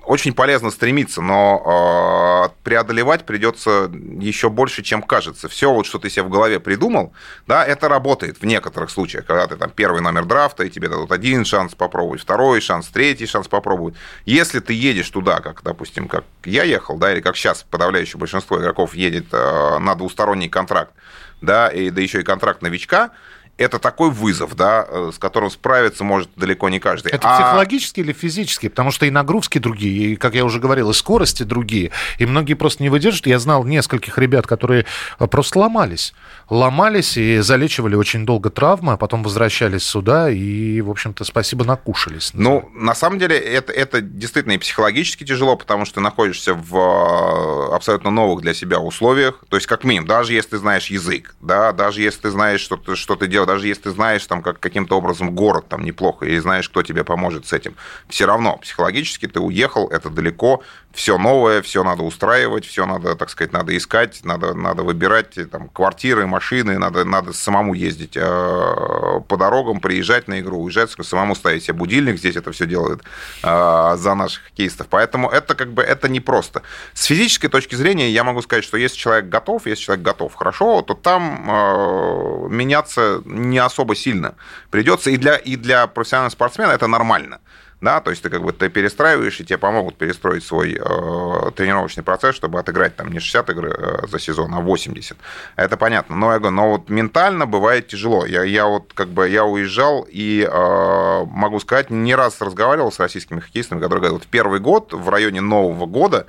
очень 0.08 0.32
полезно 0.32 0.70
стремиться, 0.70 1.20
но 1.20 2.49
э, 2.49 2.64
преодолевать 2.64 3.26
придется 3.26 3.90
еще 3.92 4.49
больше, 4.49 4.82
чем 4.82 5.02
кажется. 5.02 5.50
Все, 5.50 5.70
вот, 5.70 5.85
что 5.85 5.99
ты 5.99 6.08
себе 6.08 6.23
в 6.23 6.30
голове 6.30 6.61
придумал, 6.61 7.12
да, 7.47 7.62
это 7.62 7.90
работает 7.90 8.40
в 8.40 8.47
некоторых 8.47 8.88
случаях, 8.88 9.26
когда 9.26 9.47
ты 9.47 9.56
там 9.56 9.68
первый 9.68 10.00
номер 10.00 10.25
драфта, 10.25 10.64
и 10.64 10.70
тебе 10.70 10.88
дадут 10.88 11.12
один 11.12 11.44
шанс 11.44 11.75
попробовать, 11.75 12.23
второй 12.23 12.62
шанс, 12.62 12.87
третий 12.87 13.26
шанс 13.26 13.49
попробовать. 13.49 13.97
Если 14.25 14.61
ты 14.61 14.73
едешь 14.73 15.11
туда, 15.11 15.40
как, 15.40 15.62
допустим, 15.62 16.08
как 16.08 16.25
я 16.44 16.62
ехал, 16.62 16.97
да, 16.97 17.12
или 17.12 17.20
как 17.20 17.37
сейчас 17.37 17.62
подавляющее 17.70 18.18
большинство 18.18 18.58
игроков 18.58 18.94
едет 18.94 19.26
э, 19.32 19.78
на 19.78 19.94
двусторонний 19.94 20.49
контракт, 20.49 20.94
да, 21.42 21.68
и 21.68 21.90
да 21.90 22.00
еще 22.00 22.23
и 22.23 22.25
контракт 22.25 22.62
новичка, 22.62 23.11
это 23.59 23.81
такой 23.81 24.11
вызов, 24.11 24.55
да, 24.55 24.87
э, 24.88 25.11
с 25.12 25.19
которым 25.19 25.50
справиться 25.50 26.05
может 26.05 26.31
далеко 26.37 26.69
не 26.69 26.79
каждый. 26.79 27.11
Это 27.11 27.29
а... 27.29 27.37
психологический 27.37 28.03
или 28.03 28.12
физический? 28.12 28.69
Потому 28.69 28.93
что 28.93 29.05
и 29.05 29.11
нагрузки 29.11 29.59
другие, 29.59 30.12
и, 30.12 30.17
как 30.17 30.35
я 30.35 30.45
уже 30.45 30.61
говорил, 30.61 30.91
и 30.91 30.95
скорости 30.95 31.43
другие. 31.43 31.91
И 32.19 32.27
многие 32.27 32.55
просто 32.55 32.85
не 32.85 32.88
выдержат. 32.88 33.27
Я 33.27 33.41
знал 33.41 33.65
нескольких 33.65 34.17
ребят, 34.17 34.47
которые 34.47 34.87
э, 35.19 35.27
просто 35.27 35.59
ломались. 35.59 36.15
Ломались 36.49 37.17
и 37.17 37.38
залечивали 37.38 37.97
очень 37.97 38.25
долго 38.25 38.49
травмы, 38.49 38.93
а 38.93 38.97
потом 38.97 39.25
возвращались 39.25 39.83
сюда 39.83 40.31
и, 40.31 40.81
в 40.81 40.91
общем-то, 40.91 41.25
спасибо, 41.25 41.65
накушались. 41.65 42.31
Ну, 42.35 42.71
на 42.75 42.95
самом 42.95 43.19
деле, 43.19 43.37
это, 43.37 43.73
это 43.73 44.00
действительно 44.00 44.53
и 44.53 44.59
психологически 44.59 45.25
тяжело, 45.25 45.57
потому 45.57 45.85
что 45.85 45.97
ты 45.97 46.00
находишься 46.00 46.55
в 46.55 46.77
э, 46.77 47.75
абсолютно 47.75 48.11
новых 48.11 48.41
для 48.43 48.55
себя 48.55 48.79
условиях. 48.79 49.45
То 49.49 49.57
есть, 49.57 49.67
как 49.67 49.83
минимум, 49.83 50.07
даже 50.07 50.33
если 50.33 50.50
ты 50.50 50.59
знаешь 50.59 50.87
язык, 50.87 51.35
да, 51.41 51.73
даже 51.73 52.03
если 52.03 52.21
ты 52.21 52.31
знаешь, 52.31 52.61
что 52.61 52.77
ты, 52.77 52.95
что 52.95 53.17
ты 53.17 53.27
делаешь 53.27 53.48
даже 53.49 53.67
если 53.67 53.85
ты 53.85 53.90
знаешь 53.90 54.25
там 54.26 54.43
как, 54.43 54.61
каким-то 54.61 54.97
образом 54.97 55.35
город 55.35 55.64
там 55.69 55.83
неплохо, 55.85 56.26
или 56.26 56.38
знаешь, 56.38 56.69
кто 56.69 56.83
тебе 56.83 57.02
поможет 57.02 57.47
с 57.47 57.52
этим, 57.52 57.75
все 58.09 58.26
равно 58.26 58.59
психологически 58.59 59.26
ты 59.26 59.40
уехал, 59.40 59.88
это 59.88 60.11
далеко, 60.11 60.62
все 60.93 61.17
новое, 61.19 61.62
все 61.62 61.85
надо 61.85 62.02
устраивать, 62.02 62.67
все 62.67 62.85
надо, 62.85 63.14
так 63.14 63.31
сказать, 63.31 63.52
надо 63.52 63.76
искать, 63.76 64.21
надо, 64.25 64.55
надо 64.55 64.83
выбирать 64.83 65.38
там, 65.50 65.69
квартиры, 65.69 66.26
машины, 66.26 66.78
надо, 66.78 67.05
надо 67.05 67.33
самому 67.33 67.75
ездить 67.75 68.17
э, 68.17 69.21
по 69.28 69.37
дорогам, 69.37 69.81
приезжать 69.81 70.28
на 70.28 70.40
игру, 70.40 70.59
уезжать, 70.61 70.90
самому 71.02 71.35
ставить 71.35 71.64
себе 71.64 71.75
будильник, 71.75 72.19
здесь 72.19 72.37
это 72.37 72.50
все 72.52 72.67
делают 72.67 73.02
э, 73.43 73.97
за 73.97 74.14
наших 74.14 74.45
хоккеистов. 74.45 74.88
Поэтому 74.90 75.28
это 75.28 75.55
как 75.55 75.73
бы 75.73 75.83
это 75.83 76.09
непросто. 76.09 76.62
С 76.95 77.05
физической 77.05 77.49
точки 77.49 77.76
зрения 77.76 78.11
я 78.11 78.25
могу 78.25 78.43
сказать, 78.43 78.64
что 78.64 78.76
если 78.76 78.97
человек 78.97 79.28
готов, 79.28 79.67
если 79.67 79.85
человек 79.85 80.05
готов 80.05 80.35
хорошо, 80.35 80.83
то 80.83 80.95
там 80.95 81.49
э, 81.49 82.49
меняться 82.50 83.23
не 83.38 83.59
особо 83.59 83.95
сильно 83.95 84.35
придется. 84.71 85.11
И 85.11 85.16
для, 85.16 85.37
и 85.37 85.57
для 85.57 85.87
профессионального 85.87 86.30
спортсмена 86.30 86.73
это 86.73 86.87
нормально 86.87 87.40
да, 87.80 88.00
то 88.00 88.11
есть 88.11 88.23
ты 88.23 88.30
как 88.30 88.42
бы 88.42 88.52
ты 88.52 88.68
перестраиваешь, 88.68 89.40
и 89.40 89.45
тебе 89.45 89.59
помогут 89.59 89.97
перестроить 89.97 90.45
свой 90.45 90.73
э, 90.73 91.50
тренировочный 91.54 92.02
процесс, 92.02 92.35
чтобы 92.35 92.59
отыграть 92.59 92.97
там 92.97 93.12
не 93.12 93.21
60 93.21 93.50
игр 93.50 93.66
э, 93.66 94.07
за 94.09 94.18
сезон, 94.18 94.52
а 94.54 94.61
80. 94.61 95.16
Это 95.54 95.76
понятно. 95.76 96.16
Но 96.16 96.33
я 96.33 96.38
говорю, 96.40 96.57
но 96.57 96.71
вот 96.71 96.88
ментально 96.88 97.47
бывает 97.47 97.87
тяжело. 97.87 98.26
Я, 98.26 98.42
я 98.42 98.66
вот 98.66 98.92
как 98.95 99.09
бы 99.09 99.28
я 99.28 99.45
уезжал 99.45 100.07
и 100.11 100.49
э, 100.50 101.25
могу 101.26 101.61
сказать, 101.61 101.90
не 101.90 102.16
раз 102.16 102.40
разговаривал 102.40 102.90
с 102.90 102.99
российскими 102.99 103.38
хоккеистами, 103.38 103.78
которые 103.78 104.00
говорят, 104.00 104.25
вот 104.25 104.28
первый 104.28 104.59
год 104.59 104.92
в 104.92 105.09
районе 105.09 105.40
Нового 105.40 105.87
года 105.87 106.26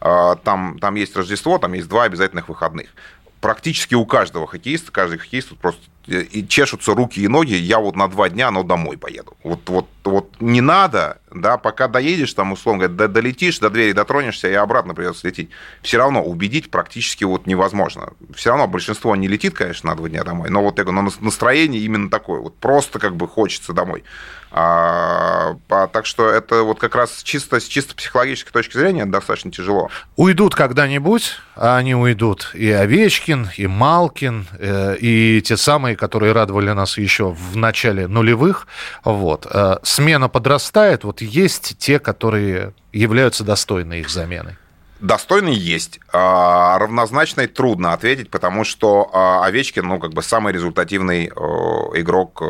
э, 0.00 0.34
там, 0.42 0.78
там 0.80 0.96
есть 0.96 1.16
Рождество, 1.16 1.58
там 1.58 1.74
есть 1.74 1.88
два 1.88 2.04
обязательных 2.04 2.48
выходных 2.48 2.88
практически 3.40 3.94
у 3.94 4.04
каждого 4.04 4.48
хоккеиста, 4.48 4.90
каждый 4.90 5.18
хоккеист 5.18 5.56
просто 5.58 5.80
и 6.08 6.46
чешутся 6.48 6.94
руки 6.94 7.20
и 7.20 7.28
ноги, 7.28 7.54
я 7.54 7.78
вот 7.78 7.96
на 7.96 8.08
два 8.08 8.28
дня, 8.28 8.50
но 8.50 8.62
домой 8.62 8.96
поеду. 8.96 9.36
Вот, 9.42 9.68
вот, 9.68 9.86
вот 10.04 10.40
не 10.40 10.60
надо, 10.60 11.18
да, 11.30 11.58
пока 11.58 11.88
доедешь, 11.88 12.32
там, 12.32 12.52
условно 12.52 12.88
говоря, 12.88 13.08
долетишь, 13.08 13.58
до 13.58 13.70
двери 13.70 13.92
дотронешься, 13.92 14.48
и 14.48 14.54
обратно 14.54 14.94
придется 14.94 15.26
лететь. 15.26 15.50
Все 15.82 15.98
равно 15.98 16.22
убедить 16.22 16.70
практически 16.70 17.24
вот 17.24 17.46
невозможно. 17.46 18.12
Все 18.34 18.50
равно 18.50 18.66
большинство 18.66 19.14
не 19.16 19.28
летит, 19.28 19.54
конечно, 19.54 19.90
на 19.90 19.96
два 19.96 20.08
дня 20.08 20.24
домой, 20.24 20.50
но 20.50 20.62
вот 20.62 20.78
я 20.78 20.84
говорю, 20.84 21.02
но 21.02 21.12
настроение 21.20 21.82
именно 21.82 22.08
такое, 22.08 22.40
вот 22.40 22.56
просто 22.56 22.98
как 22.98 23.14
бы 23.14 23.28
хочется 23.28 23.72
домой. 23.72 24.04
А, 24.50 25.56
а, 25.68 25.88
так 25.88 26.06
что 26.06 26.30
это 26.30 26.62
вот 26.62 26.78
как 26.78 26.94
раз 26.94 27.22
чисто, 27.22 27.60
с 27.60 27.64
чисто 27.64 27.94
психологической 27.94 28.52
точки 28.52 28.78
зрения 28.78 29.04
достаточно 29.04 29.50
тяжело. 29.50 29.90
Уйдут 30.16 30.54
когда-нибудь, 30.54 31.34
а 31.54 31.76
они 31.76 31.94
уйдут. 31.94 32.52
И 32.54 32.70
Овечкин, 32.70 33.50
и 33.56 33.66
Малкин, 33.66 34.46
э, 34.58 34.96
и 35.00 35.42
те 35.42 35.56
самые, 35.58 35.96
которые 35.98 36.32
радовали 36.32 36.70
нас 36.70 36.96
еще 36.96 37.30
в 37.30 37.56
начале 37.56 38.06
нулевых. 38.06 38.66
Вот. 39.04 39.46
Э, 39.50 39.76
смена 39.82 40.28
подрастает. 40.28 41.04
Вот 41.04 41.20
есть 41.20 41.76
те, 41.78 41.98
которые 41.98 42.72
являются 42.92 43.44
достойны 43.44 44.00
их 44.00 44.08
замены. 44.08 44.56
Достойный 45.00 45.54
есть. 45.54 46.00
А, 46.12 46.78
равнозначный 46.78 47.46
трудно 47.46 47.92
ответить, 47.92 48.30
потому 48.30 48.64
что 48.64 49.10
а, 49.12 49.44
Овечкин, 49.46 49.86
ну, 49.86 49.98
как 50.00 50.12
бы 50.12 50.22
самый 50.22 50.52
результативный 50.52 51.26
э, 51.26 51.30
игрок 52.00 52.42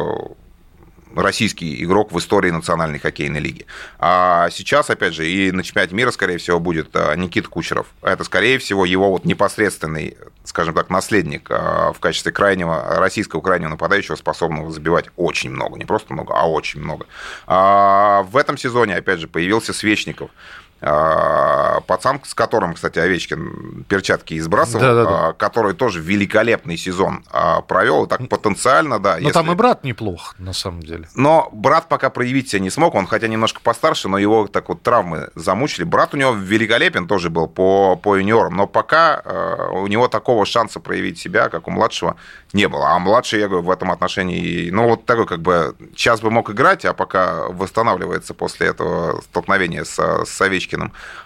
российский 1.23 1.83
игрок 1.83 2.13
в 2.13 2.19
истории 2.19 2.51
Национальной 2.51 2.99
хоккейной 2.99 3.41
лиги. 3.41 3.67
А 3.99 4.49
сейчас, 4.51 4.91
опять 4.91 5.15
же, 5.15 5.29
и 5.29 5.51
на 5.53 5.63
чемпионате 5.63 5.95
мира, 5.95 6.11
скорее 6.11 6.39
всего, 6.39 6.61
будет 6.61 6.91
а, 6.95 7.15
Никит 7.15 7.49
Кучеров. 7.49 7.87
Это, 8.03 8.25
скорее 8.25 8.59
всего, 8.59 8.85
его 8.85 9.11
вот 9.11 9.25
непосредственный, 9.25 10.17
скажем 10.45 10.75
так, 10.75 10.91
наследник 10.91 11.49
а, 11.51 11.93
в 11.93 12.01
качестве 12.01 12.33
крайнего, 12.33 12.97
российского 12.99 13.41
крайнего 13.41 13.71
нападающего, 13.71 14.17
способного 14.17 14.71
забивать 14.71 15.07
очень 15.17 15.51
много. 15.51 15.79
Не 15.79 15.85
просто 15.85 16.13
много, 16.13 16.35
а 16.35 16.49
очень 16.49 16.81
много. 16.81 17.07
А 17.47 18.23
в 18.23 18.37
этом 18.37 18.57
сезоне, 18.57 18.97
опять 18.97 19.21
же, 19.21 19.29
появился 19.29 19.73
Свечников. 19.73 20.31
А, 20.81 21.81
пацан, 21.81 22.21
с 22.25 22.35
которым, 22.35 22.75
кстати, 22.75 23.01
Овечкин 23.01 23.85
перчатки 23.89 24.39
избрасывал, 24.39 24.81
да, 24.81 24.95
да, 24.95 25.05
да. 25.05 25.33
который 25.33 25.75
тоже 25.75 26.01
великолепный 26.01 26.77
сезон 26.77 27.25
а, 27.33 27.63
провел, 27.63 28.05
и 28.05 28.09
так 28.09 28.29
потенциально, 28.29 29.01
да. 29.01 29.15
Но 29.15 29.19
если... 29.19 29.33
там 29.33 29.51
и 29.51 29.57
брат 29.57 29.83
неплох, 29.83 30.37
на 30.39 30.53
самом 30.53 30.85
деле. 30.85 31.09
Но 31.17 31.49
брат 31.53 31.89
пока 31.89 32.11
проявить 32.11 32.51
себя 32.51 32.61
не 32.61 32.71
смог, 32.71 32.95
он 32.95 33.09
хотя 33.09 33.27
немножко 33.27 33.61
постарше, 33.61 34.09
но 34.09 34.19
его 34.19 34.47
так 34.47 34.69
вот 34.69 34.83
травмы 34.83 35.31
замучили. 35.35 35.83
Брат 35.83 36.15
у 36.15 36.17
него 36.17 36.33
великолепен 36.33 37.09
тоже 37.09 37.29
был 37.29 37.49
по, 37.49 37.97
по 37.97 38.17
юниорам, 38.17 38.55
но 38.55 38.69
пока 38.69 39.21
а, 39.25 39.71
у 39.73 39.89
него 39.89 40.07
такого 40.07 40.47
шанса 40.47 40.79
проявить 40.79 41.19
себя, 41.19 41.49
как 41.49 41.67
у 41.67 41.73
младшего, 41.73 42.15
не 42.53 42.69
было. 42.69 42.91
А 42.91 42.99
младший, 43.01 43.41
я 43.41 43.49
говорю, 43.49 43.67
в 43.67 43.71
этом 43.71 43.91
отношении, 43.91 44.71
ну, 44.71 44.89
вот 44.89 45.07
такой 45.07 45.27
как 45.27 45.41
бы, 45.41 45.75
сейчас 45.97 46.21
бы 46.21 46.31
мог 46.31 46.51
играть, 46.51 46.85
а 46.85 46.95
пока 46.95 47.49
восстанавливается 47.49 48.33
после 48.33 48.69
этого 48.69 49.21
столкновения 49.23 49.83
с, 49.83 49.99
с 50.25 50.41
Овечкиным. 50.41 50.68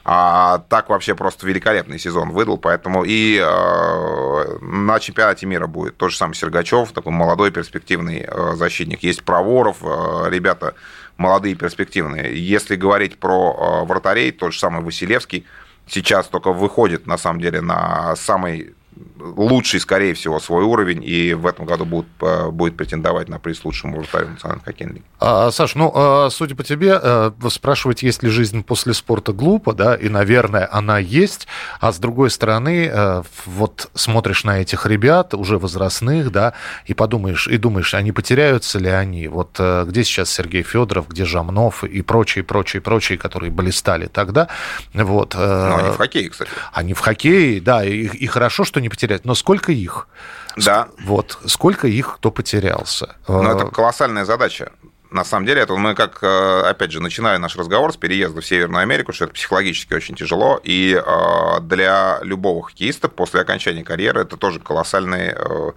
А 0.05 0.59
так 0.68 0.88
вообще 0.88 1.14
просто 1.14 1.46
великолепный 1.46 1.98
сезон 1.98 2.31
выдал, 2.31 2.59
поэтому 2.59 3.05
и 3.05 3.38
э, 3.38 4.59
на 4.61 5.00
чемпионате 5.00 5.46
мира 5.46 5.66
будет 5.66 5.96
тот 5.96 6.11
же 6.11 6.16
самый 6.16 6.35
Сергачев, 6.35 6.92
такой 6.92 7.12
молодой 7.12 7.50
перспективный 7.50 8.24
э, 8.26 8.52
защитник. 8.55 9.02
Есть 9.02 9.24
Проворов, 9.24 9.78
э, 9.83 10.31
ребята 10.31 10.74
молодые 11.16 11.55
перспективные. 11.55 12.38
Если 12.38 12.76
говорить 12.76 13.18
про 13.18 13.83
э, 13.83 13.87
вратарей, 13.87 14.33
тот 14.33 14.52
же 14.52 14.59
самый 14.59 14.83
Василевский, 14.83 15.46
сейчас 15.87 16.26
только 16.26 16.52
выходит, 16.52 17.07
на 17.07 17.18
самом 17.18 17.40
деле, 17.40 17.61
на 17.61 18.16
самый 18.16 18.74
лучший, 19.23 19.81
скорее 19.81 20.15
всего, 20.15 20.41
свой 20.41 20.65
уровень, 20.65 21.03
и 21.05 21.35
в 21.35 21.47
этом 21.47 21.65
году 21.65 21.85
будет, 21.85 22.07
э, 22.21 22.51
будет 22.51 22.77
претендовать 22.77 23.29
на 23.29 23.39
приз 23.39 23.65
лучшему 23.65 23.99
вратарю 23.99 24.29
национальной 24.31 24.65
хоккейной 24.65 24.95
лиги. 24.95 25.05
А, 25.21 25.51
Саш, 25.51 25.75
ну, 25.75 25.93
а, 25.95 26.29
судя 26.31 26.55
по 26.55 26.65
тебе, 26.65 26.99
э, 27.01 27.31
спрашивать, 27.51 28.03
есть 28.03 28.23
ли 28.23 28.31
жизнь 28.31 28.63
после 28.65 28.95
спорта, 28.95 29.33
глупо, 29.33 29.73
да, 29.73 29.95
и, 29.95 30.09
наверное, 30.09 30.69
она 30.71 30.99
есть, 30.99 31.47
а 31.81 31.93
с 31.93 31.99
другой 31.99 32.31
стороны, 32.31 32.91
э, 32.93 33.23
вот 33.47 33.91
смотришь 33.95 34.45
на 34.45 34.61
этих 34.61 34.87
ребят, 34.87 35.35
уже 35.35 35.59
возрастных, 35.59 36.33
да, 36.33 36.55
и 36.87 36.95
подумаешь, 36.95 37.47
и 37.49 37.57
думаешь, 37.59 37.95
они 37.95 38.13
потеряются 38.13 38.79
ли 38.79 38.89
они, 38.89 39.29
вот 39.29 39.59
где 39.59 40.05
сейчас 40.05 40.31
Сергей 40.31 40.63
Федоров, 40.63 41.09
где 41.09 41.25
Жамнов 41.25 41.85
и 41.85 42.03
прочие, 42.03 42.45
прочие, 42.45 42.81
прочие, 42.81 43.19
которые 43.19 43.51
блистали 43.51 44.07
тогда, 44.07 44.49
вот. 44.95 45.35
Ну, 45.35 45.77
они 45.77 45.91
в 45.91 45.97
хоккее, 45.97 46.31
кстати. 46.31 46.51
Они 46.73 46.95
в 46.95 46.99
хоккее, 47.01 47.61
да, 47.61 47.85
и, 47.85 48.07
и 48.07 48.27
хорошо, 48.27 48.65
что 48.65 48.81
не 48.81 48.89
потерять. 49.12 49.25
Но 49.25 49.35
сколько 49.35 49.72
их? 49.72 50.09
Да. 50.57 50.88
Вот, 51.05 51.38
сколько 51.46 51.87
их 51.87 52.16
кто 52.16 52.31
потерялся? 52.31 53.16
Ну, 53.29 53.42
это 53.42 53.66
колоссальная 53.66 54.25
задача. 54.25 54.72
На 55.11 55.25
самом 55.25 55.44
деле, 55.44 55.61
это 55.61 55.77
мы 55.77 55.94
как, 55.94 56.22
э, 56.22 56.62
опять 56.70 56.90
же, 56.90 57.01
начинали 57.01 57.37
наш 57.37 57.57
разговор 57.57 57.92
с 57.92 57.98
переезда 57.98 58.40
в 58.40 58.46
Северную 58.46 58.83
Америку, 58.83 59.12
что 59.12 59.27
это 59.27 59.35
психологически 59.35 59.92
очень 59.92 60.14
тяжело, 60.14 60.59
и 60.64 60.94
э, 60.94 61.61
для 61.61 62.18
любого 62.22 62.62
хоккеиста 62.62 63.09
после 63.09 63.42
окончания 63.42 63.85
карьеры 63.85 64.22
это 64.22 64.38
тоже 64.38 64.59
колоссальный 64.59 65.35
э, 65.37 65.72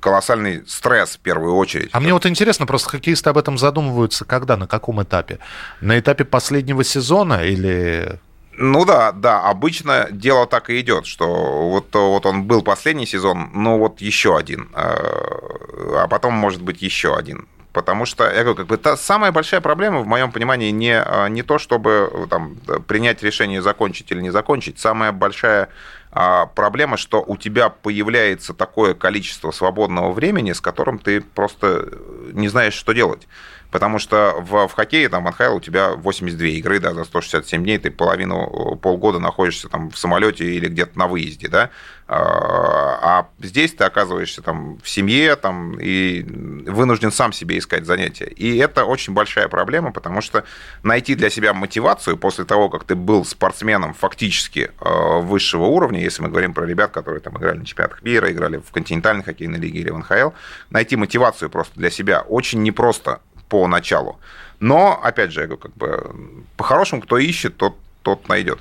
колоссальный 0.00 0.64
стресс 0.66 1.16
в 1.16 1.20
первую 1.20 1.56
очередь. 1.56 1.88
А 1.92 2.00
мне 2.00 2.12
вот 2.12 2.26
интересно, 2.26 2.66
просто 2.66 2.90
хоккеисты 2.90 3.30
об 3.30 3.38
этом 3.38 3.56
задумываются 3.56 4.26
когда, 4.26 4.58
на 4.58 4.66
каком 4.66 5.02
этапе? 5.02 5.38
На 5.80 5.98
этапе 5.98 6.24
последнего 6.24 6.84
сезона 6.84 7.44
или 7.44 8.20
ну 8.58 8.84
да, 8.84 9.12
да, 9.12 9.42
обычно 9.42 10.08
дело 10.10 10.46
так 10.46 10.68
и 10.68 10.80
идет, 10.80 11.06
что 11.06 11.26
вот, 11.70 11.94
вот 11.94 12.26
он 12.26 12.42
был 12.42 12.62
последний 12.62 13.06
сезон, 13.06 13.50
ну 13.54 13.78
вот 13.78 14.00
еще 14.00 14.36
один, 14.36 14.68
э, 14.74 16.00
а 16.02 16.06
потом 16.08 16.34
может 16.34 16.60
быть 16.60 16.82
еще 16.82 17.16
один. 17.16 17.46
Потому 17.72 18.06
что, 18.06 18.24
я 18.24 18.42
говорю, 18.42 18.56
как 18.56 18.66
бы 18.66 18.76
та 18.76 18.96
самая 18.96 19.30
большая 19.30 19.60
проблема, 19.60 20.00
в 20.00 20.06
моем 20.06 20.32
понимании, 20.32 20.72
не, 20.72 21.00
э, 21.00 21.28
не 21.28 21.42
то, 21.42 21.58
чтобы 21.58 22.26
там, 22.28 22.56
принять 22.88 23.22
решение 23.22 23.62
закончить 23.62 24.10
или 24.10 24.20
не 24.20 24.30
закончить. 24.30 24.80
Самая 24.80 25.12
большая 25.12 25.68
а, 26.10 26.46
проблема, 26.46 26.96
что 26.96 27.22
у 27.24 27.36
тебя 27.36 27.68
появляется 27.68 28.54
такое 28.54 28.94
количество 28.94 29.50
свободного 29.52 30.12
времени, 30.12 30.52
с 30.52 30.60
которым 30.60 30.98
ты 30.98 31.20
просто 31.20 31.88
не 32.32 32.48
знаешь, 32.48 32.74
что 32.74 32.92
делать. 32.92 33.28
Потому 33.70 33.98
что 33.98 34.34
в, 34.38 34.68
в 34.68 34.72
хоккее, 34.72 35.08
там, 35.08 35.24
НХЛ 35.24 35.56
у 35.56 35.60
тебя 35.60 35.92
82 35.92 36.46
игры, 36.48 36.80
да, 36.80 36.94
за 36.94 37.04
167 37.04 37.62
дней, 37.62 37.78
ты 37.78 37.90
половину, 37.90 38.76
полгода 38.80 39.18
находишься 39.18 39.68
там 39.68 39.90
в 39.90 39.98
самолете 39.98 40.44
или 40.44 40.68
где-то 40.68 40.98
на 40.98 41.06
выезде, 41.06 41.48
да, 41.48 41.70
а, 42.10 43.20
а 43.20 43.28
здесь 43.38 43.74
ты 43.74 43.84
оказываешься 43.84 44.40
там 44.40 44.78
в 44.82 44.88
семье, 44.88 45.36
там, 45.36 45.78
и 45.78 46.22
вынужден 46.66 47.12
сам 47.12 47.34
себе 47.34 47.58
искать 47.58 47.84
занятия. 47.84 48.24
И 48.24 48.56
это 48.56 48.86
очень 48.86 49.12
большая 49.12 49.48
проблема, 49.48 49.92
потому 49.92 50.22
что 50.22 50.44
найти 50.82 51.14
для 51.14 51.28
себя 51.28 51.52
мотивацию 51.52 52.16
после 52.16 52.46
того, 52.46 52.70
как 52.70 52.84
ты 52.84 52.94
был 52.94 53.26
спортсменом 53.26 53.92
фактически 53.92 54.70
э, 54.80 55.20
высшего 55.20 55.64
уровня, 55.64 56.00
если 56.00 56.22
мы 56.22 56.30
говорим 56.30 56.54
про 56.54 56.64
ребят, 56.64 56.92
которые 56.92 57.20
там 57.20 57.36
играли 57.36 57.58
на 57.58 57.66
чемпионатах 57.66 58.02
мира, 58.02 58.32
играли 58.32 58.56
в 58.56 58.70
континентальной 58.72 59.22
хоккейной 59.22 59.58
лиге 59.58 59.80
или 59.80 59.90
в 59.90 59.98
НХЛ, 59.98 60.30
найти 60.70 60.96
мотивацию 60.96 61.50
просто 61.50 61.78
для 61.78 61.90
себя 61.90 62.22
очень 62.22 62.62
непросто 62.62 63.20
по 63.48 63.66
началу. 63.66 64.18
Но, 64.60 65.00
опять 65.02 65.32
же, 65.32 65.40
я 65.40 65.46
говорю, 65.46 65.62
как 65.62 65.74
бы, 65.76 66.44
по-хорошему, 66.56 67.02
кто 67.02 67.18
ищет, 67.18 67.56
тот 67.56 67.76
тот 68.08 68.28
найдет. 68.28 68.58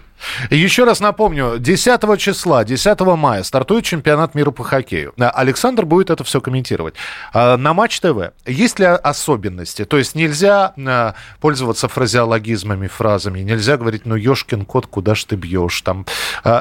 Еще 0.49 0.83
раз 0.83 0.99
напомню, 0.99 1.57
10 1.57 2.19
числа, 2.19 2.65
10 2.65 2.99
мая 3.01 3.43
стартует 3.43 3.85
чемпионат 3.85 4.35
мира 4.35 4.51
по 4.51 4.63
хоккею. 4.63 5.13
Александр 5.17 5.85
будет 5.85 6.09
это 6.09 6.23
все 6.23 6.41
комментировать. 6.41 6.95
А, 7.33 7.55
на 7.55 7.73
Матч 7.73 7.99
ТВ 8.01 8.33
есть 8.45 8.79
ли 8.79 8.85
особенности? 8.85 9.85
То 9.85 9.97
есть 9.97 10.15
нельзя 10.15 10.73
а, 10.77 11.13
пользоваться 11.39 11.87
фразеологизмами, 11.87 12.87
фразами, 12.87 13.39
нельзя 13.39 13.77
говорить, 13.77 14.05
ну, 14.05 14.15
ешкин 14.15 14.65
кот, 14.65 14.87
куда 14.87 15.15
ж 15.15 15.23
ты 15.23 15.35
бьешь, 15.35 15.81
там, 15.81 16.05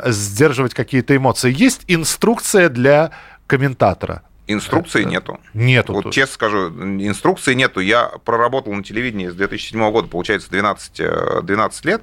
сдерживать 0.04 0.74
какие-то 0.74 1.16
эмоции. 1.16 1.52
Есть 1.52 1.82
инструкция 1.88 2.68
для 2.68 3.10
комментатора. 3.46 4.22
Инструкции 4.46 5.00
это... 5.00 5.10
нету. 5.10 5.40
Нету. 5.54 5.92
Вот 5.92 6.04
тут. 6.04 6.14
честно 6.14 6.34
скажу, 6.34 6.68
инструкции 6.68 7.54
нету. 7.54 7.80
Я 7.80 8.06
проработал 8.24 8.72
на 8.72 8.84
телевидении 8.84 9.28
с 9.28 9.34
2007 9.34 9.90
года, 9.90 10.08
получается, 10.08 10.50
12, 10.50 11.02
12 11.44 11.84
э, 11.84 11.88
лет 11.88 12.02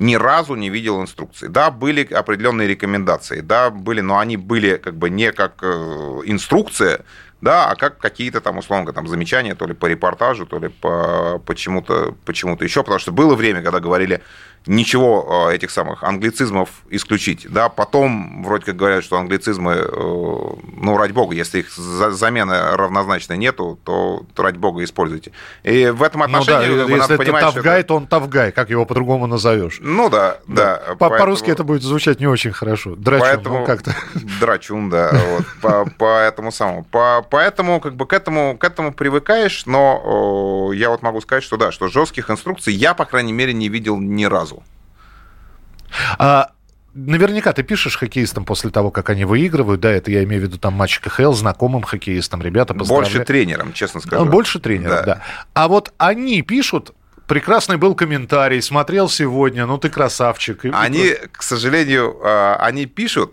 ни 0.00 0.14
разу 0.14 0.54
не 0.54 0.70
видел 0.70 1.00
инструкции. 1.00 1.46
Да, 1.46 1.70
были 1.70 2.04
определенные 2.04 2.66
рекомендации, 2.66 3.40
да, 3.40 3.70
были, 3.70 4.00
но 4.00 4.18
они 4.18 4.36
были 4.36 4.76
как 4.76 4.96
бы 4.96 5.10
не 5.10 5.30
как 5.30 5.58
э, 5.62 5.66
инструкция, 6.24 7.04
да, 7.40 7.70
а 7.70 7.76
как 7.76 7.98
какие-то 7.98 8.40
там, 8.40 8.58
условно, 8.58 8.92
там, 8.92 9.06
замечания, 9.06 9.54
то 9.54 9.66
ли 9.66 9.74
по 9.74 9.86
репортажу, 9.86 10.46
то 10.46 10.58
ли 10.58 10.68
по 10.68 11.40
почему-то 11.46 12.14
почему 12.24 12.56
еще, 12.60 12.82
потому 12.82 12.98
что 12.98 13.12
было 13.12 13.34
время, 13.34 13.62
когда 13.62 13.80
говорили, 13.80 14.22
ничего 14.66 15.48
э, 15.48 15.54
этих 15.54 15.70
самых 15.70 16.04
англицизмов 16.04 16.68
исключить. 16.90 17.46
Да, 17.50 17.68
потом 17.68 18.42
вроде 18.42 18.66
как 18.66 18.76
говорят, 18.76 19.04
что 19.04 19.16
англицизмы, 19.16 19.72
э, 19.72 19.86
ну, 19.90 20.96
ради 20.96 21.12
бога, 21.12 21.34
если 21.34 21.60
их 21.60 21.70
замены 21.70 22.76
равнозначной 22.76 23.38
нету, 23.38 23.78
то, 23.84 24.24
ради 24.36 24.58
бога 24.58 24.84
используйте. 24.84 25.32
И 25.62 25.86
в 25.86 26.02
этом 26.02 26.22
отношении 26.22 26.68
ну, 26.68 26.88
да, 26.88 26.94
если 26.94 27.14
это 27.14 27.40
тавгай, 27.40 27.80
это... 27.80 27.88
то 27.88 27.96
он 27.96 28.06
тавгай, 28.06 28.52
как 28.52 28.70
его 28.70 28.84
по-другому 28.84 29.26
назовешь. 29.26 29.78
Ну 29.80 30.10
да, 30.10 30.38
да. 30.46 30.82
да. 30.88 30.94
По- 30.96 31.08
По-русски 31.08 31.50
это 31.50 31.64
будет 31.64 31.82
звучать 31.82 32.20
не 32.20 32.26
очень 32.26 32.52
хорошо. 32.52 32.96
Драчун, 32.96 33.26
поэтому... 33.26 33.58
ну 33.60 33.64
как-то. 33.66 33.94
Драчун, 34.40 34.90
да. 34.90 35.10
Вот, 35.12 35.46
по, 35.62 35.90
по 35.98 36.18
этому 36.20 36.52
самому. 36.52 36.84
По, 36.84 37.24
поэтому 37.28 37.80
как 37.80 37.94
бы 37.94 38.06
к 38.06 38.12
этому, 38.12 38.58
к 38.58 38.64
этому 38.64 38.92
привыкаешь, 38.92 39.64
но 39.64 40.70
я 40.74 40.90
вот 40.90 41.02
могу 41.02 41.20
сказать, 41.22 41.44
что 41.44 41.56
да, 41.56 41.72
что 41.72 41.88
жестких 41.88 42.30
инструкций 42.30 42.74
я, 42.74 42.92
по 42.94 43.06
крайней 43.06 43.32
мере, 43.32 43.54
не 43.54 43.68
видел 43.68 43.96
ни 43.96 44.24
разу 44.24 44.49
сразу. 44.50 44.62
А, 46.18 46.50
наверняка 46.94 47.52
ты 47.52 47.62
пишешь 47.62 47.96
хоккеистам 47.96 48.44
после 48.44 48.70
того, 48.70 48.90
как 48.90 49.10
они 49.10 49.24
выигрывают, 49.24 49.80
да, 49.80 49.90
это 49.90 50.10
я 50.10 50.24
имею 50.24 50.42
в 50.42 50.44
виду 50.44 50.58
там 50.58 50.74
матч 50.74 51.00
КХЛ, 51.00 51.32
знакомым 51.32 51.82
хоккеистам, 51.82 52.42
ребята, 52.42 52.74
Больше 52.74 53.24
тренерам, 53.24 53.72
честно 53.72 54.00
скажу. 54.00 54.24
Больше 54.26 54.60
тренерам, 54.60 54.90
да. 54.90 55.02
да. 55.04 55.22
А 55.54 55.68
вот 55.68 55.92
они 55.98 56.42
пишут, 56.42 56.92
прекрасный 57.26 57.76
был 57.76 57.94
комментарий, 57.94 58.62
смотрел 58.62 59.08
сегодня, 59.08 59.66
ну 59.66 59.78
ты 59.78 59.88
красавчик. 59.88 60.64
Они, 60.72 61.14
к 61.32 61.42
сожалению, 61.42 62.16
а, 62.22 62.56
они 62.60 62.86
пишут, 62.86 63.32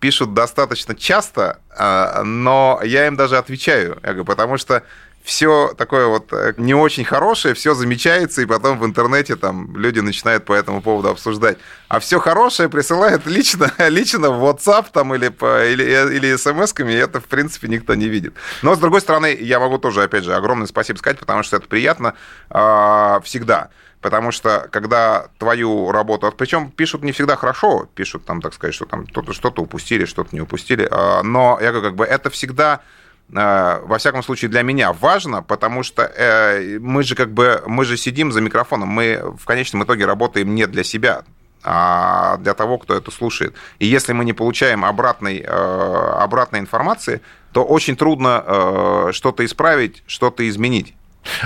пишут 0.00 0.32
достаточно 0.32 0.94
часто, 0.94 1.58
а, 1.76 2.22
но 2.22 2.80
я 2.84 3.06
им 3.06 3.16
даже 3.16 3.36
отвечаю, 3.36 4.00
потому 4.24 4.56
что 4.56 4.82
все 5.22 5.74
такое 5.76 6.06
вот 6.06 6.32
э, 6.32 6.54
не 6.56 6.74
очень 6.74 7.04
хорошее, 7.04 7.54
все 7.54 7.74
замечается, 7.74 8.40
и 8.40 8.46
потом 8.46 8.78
в 8.78 8.86
интернете 8.86 9.36
там 9.36 9.76
люди 9.76 10.00
начинают 10.00 10.44
по 10.44 10.52
этому 10.52 10.80
поводу 10.80 11.10
обсуждать. 11.10 11.58
А 11.88 12.00
все 12.00 12.18
хорошее 12.18 12.68
присылают 12.68 13.26
лично, 13.26 13.70
лично 13.88 14.30
в 14.30 14.42
WhatsApp 14.44 14.86
там 14.92 15.14
или, 15.14 15.28
по, 15.28 15.66
или, 15.66 15.84
э, 15.84 16.14
или 16.14 16.34
смс-ками, 16.34 16.92
и 16.92 16.96
это, 16.96 17.20
в 17.20 17.24
принципе, 17.24 17.68
никто 17.68 17.94
не 17.94 18.08
видит. 18.08 18.34
Но, 18.62 18.74
с 18.74 18.78
другой 18.78 19.00
стороны, 19.00 19.36
я 19.38 19.60
могу 19.60 19.78
тоже, 19.78 20.02
опять 20.02 20.24
же, 20.24 20.34
огромное 20.34 20.66
спасибо 20.66 20.96
сказать, 20.96 21.18
потому 21.18 21.42
что 21.42 21.56
это 21.56 21.68
приятно 21.68 22.14
э, 22.50 23.20
всегда. 23.24 23.70
Потому 24.00 24.30
что 24.30 24.68
когда 24.70 25.26
твою 25.38 25.90
работу, 25.90 26.32
причем 26.36 26.70
пишут 26.70 27.02
не 27.02 27.10
всегда 27.10 27.34
хорошо, 27.34 27.88
пишут 27.94 28.24
там, 28.24 28.40
так 28.40 28.54
сказать, 28.54 28.74
что 28.74 28.86
там 28.86 29.06
что-то 29.32 29.62
упустили, 29.62 30.04
что-то 30.04 30.28
не 30.32 30.40
упустили, 30.40 30.86
а, 30.88 31.22
но 31.24 31.58
я 31.60 31.72
как 31.72 31.96
бы 31.96 32.04
это 32.04 32.30
всегда 32.30 32.80
во 33.30 33.98
всяком 33.98 34.22
случае 34.22 34.50
для 34.50 34.62
меня 34.62 34.92
важно, 34.92 35.42
потому 35.42 35.82
что 35.82 36.02
э, 36.02 36.78
мы 36.78 37.02
же 37.02 37.14
как 37.14 37.32
бы 37.32 37.62
мы 37.66 37.84
же 37.84 37.96
сидим 37.96 38.32
за 38.32 38.40
микрофоном, 38.40 38.88
мы 38.88 39.34
в 39.38 39.44
конечном 39.44 39.84
итоге 39.84 40.06
работаем 40.06 40.54
не 40.54 40.66
для 40.66 40.82
себя, 40.82 41.24
а 41.62 42.38
для 42.38 42.54
того, 42.54 42.78
кто 42.78 42.94
это 42.94 43.10
слушает. 43.10 43.54
И 43.78 43.86
если 43.86 44.12
мы 44.14 44.24
не 44.24 44.32
получаем 44.32 44.84
обратной, 44.84 45.44
э, 45.46 45.46
обратной 45.46 46.60
информации, 46.60 47.20
то 47.52 47.64
очень 47.64 47.96
трудно 47.96 49.08
что-то 49.12 49.44
исправить, 49.44 50.02
что-то 50.06 50.46
изменить. 50.48 50.94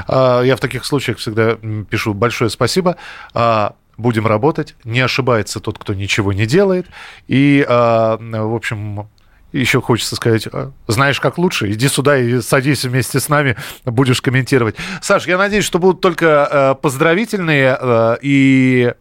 А, 0.07 0.43
я 0.43 0.57
в 0.57 0.61
таких 0.61 0.85
случаях 0.85 1.19
всегда 1.19 1.57
пишу 1.91 2.15
большое 2.15 2.51
спасибо 2.51 2.97
а, 3.35 3.75
будем 3.97 4.27
работать, 4.27 4.75
не 4.85 5.01
ошибается 5.01 5.61
тот, 5.61 5.79
кто 5.79 5.95
ничего 5.95 6.33
не 6.33 6.47
делает. 6.47 6.87
И, 7.29 7.65
а, 7.69 8.17
в 8.19 8.55
общем, 8.55 9.09
еще 9.53 9.81
хочется 9.81 10.17
сказать, 10.17 10.49
«А, 10.53 10.71
знаешь, 10.89 11.21
как 11.21 11.39
лучше, 11.39 11.71
иди 11.71 11.89
сюда 11.89 12.19
и 12.19 12.41
садись 12.41 12.85
вместе 12.85 13.21
с 13.21 13.29
нами, 13.29 13.57
будешь 13.85 14.21
комментировать. 14.23 14.77
Саш, 15.01 15.27
я 15.27 15.39
надеюсь, 15.39 15.65
что 15.65 15.79
будут 15.79 16.01
только 16.01 16.49
э, 16.51 16.75
поздравительные 16.81 17.77
э, 17.81 18.17
и 18.23 18.95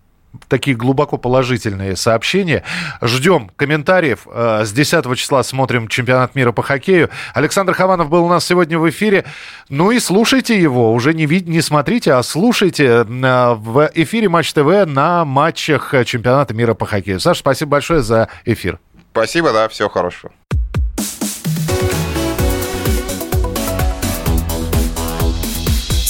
такие 0.47 0.77
глубоко 0.77 1.17
положительные 1.17 1.95
сообщения. 1.97 2.63
Ждем 3.01 3.51
комментариев. 3.55 4.27
Э, 4.31 4.63
с 4.65 4.71
10 4.71 5.17
числа 5.17 5.43
смотрим 5.43 5.87
чемпионат 5.87 6.35
мира 6.35 6.51
по 6.51 6.63
хоккею. 6.63 7.09
Александр 7.33 7.73
Хованов 7.73 8.09
был 8.09 8.23
у 8.25 8.29
нас 8.29 8.45
сегодня 8.45 8.79
в 8.79 8.89
эфире. 8.89 9.25
Ну 9.69 9.91
и 9.91 9.99
слушайте 9.99 10.59
его. 10.59 10.93
Уже 10.93 11.13
не, 11.13 11.25
вид- 11.25 11.47
не 11.47 11.61
смотрите, 11.61 12.13
а 12.13 12.23
слушайте 12.23 13.03
в 13.03 13.91
эфире 13.93 14.29
Матч 14.29 14.53
ТВ 14.53 14.85
на 14.85 15.25
матчах 15.25 15.93
чемпионата 16.05 16.53
мира 16.53 16.73
по 16.73 16.85
хоккею. 16.85 17.19
Саша, 17.19 17.39
спасибо 17.39 17.71
большое 17.71 18.01
за 18.01 18.29
эфир. 18.45 18.79
Спасибо, 19.11 19.51
да, 19.51 19.67
всего 19.67 19.89
хорошего. 19.89 20.31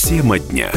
Тема 0.07 0.37
дня. 0.39 0.71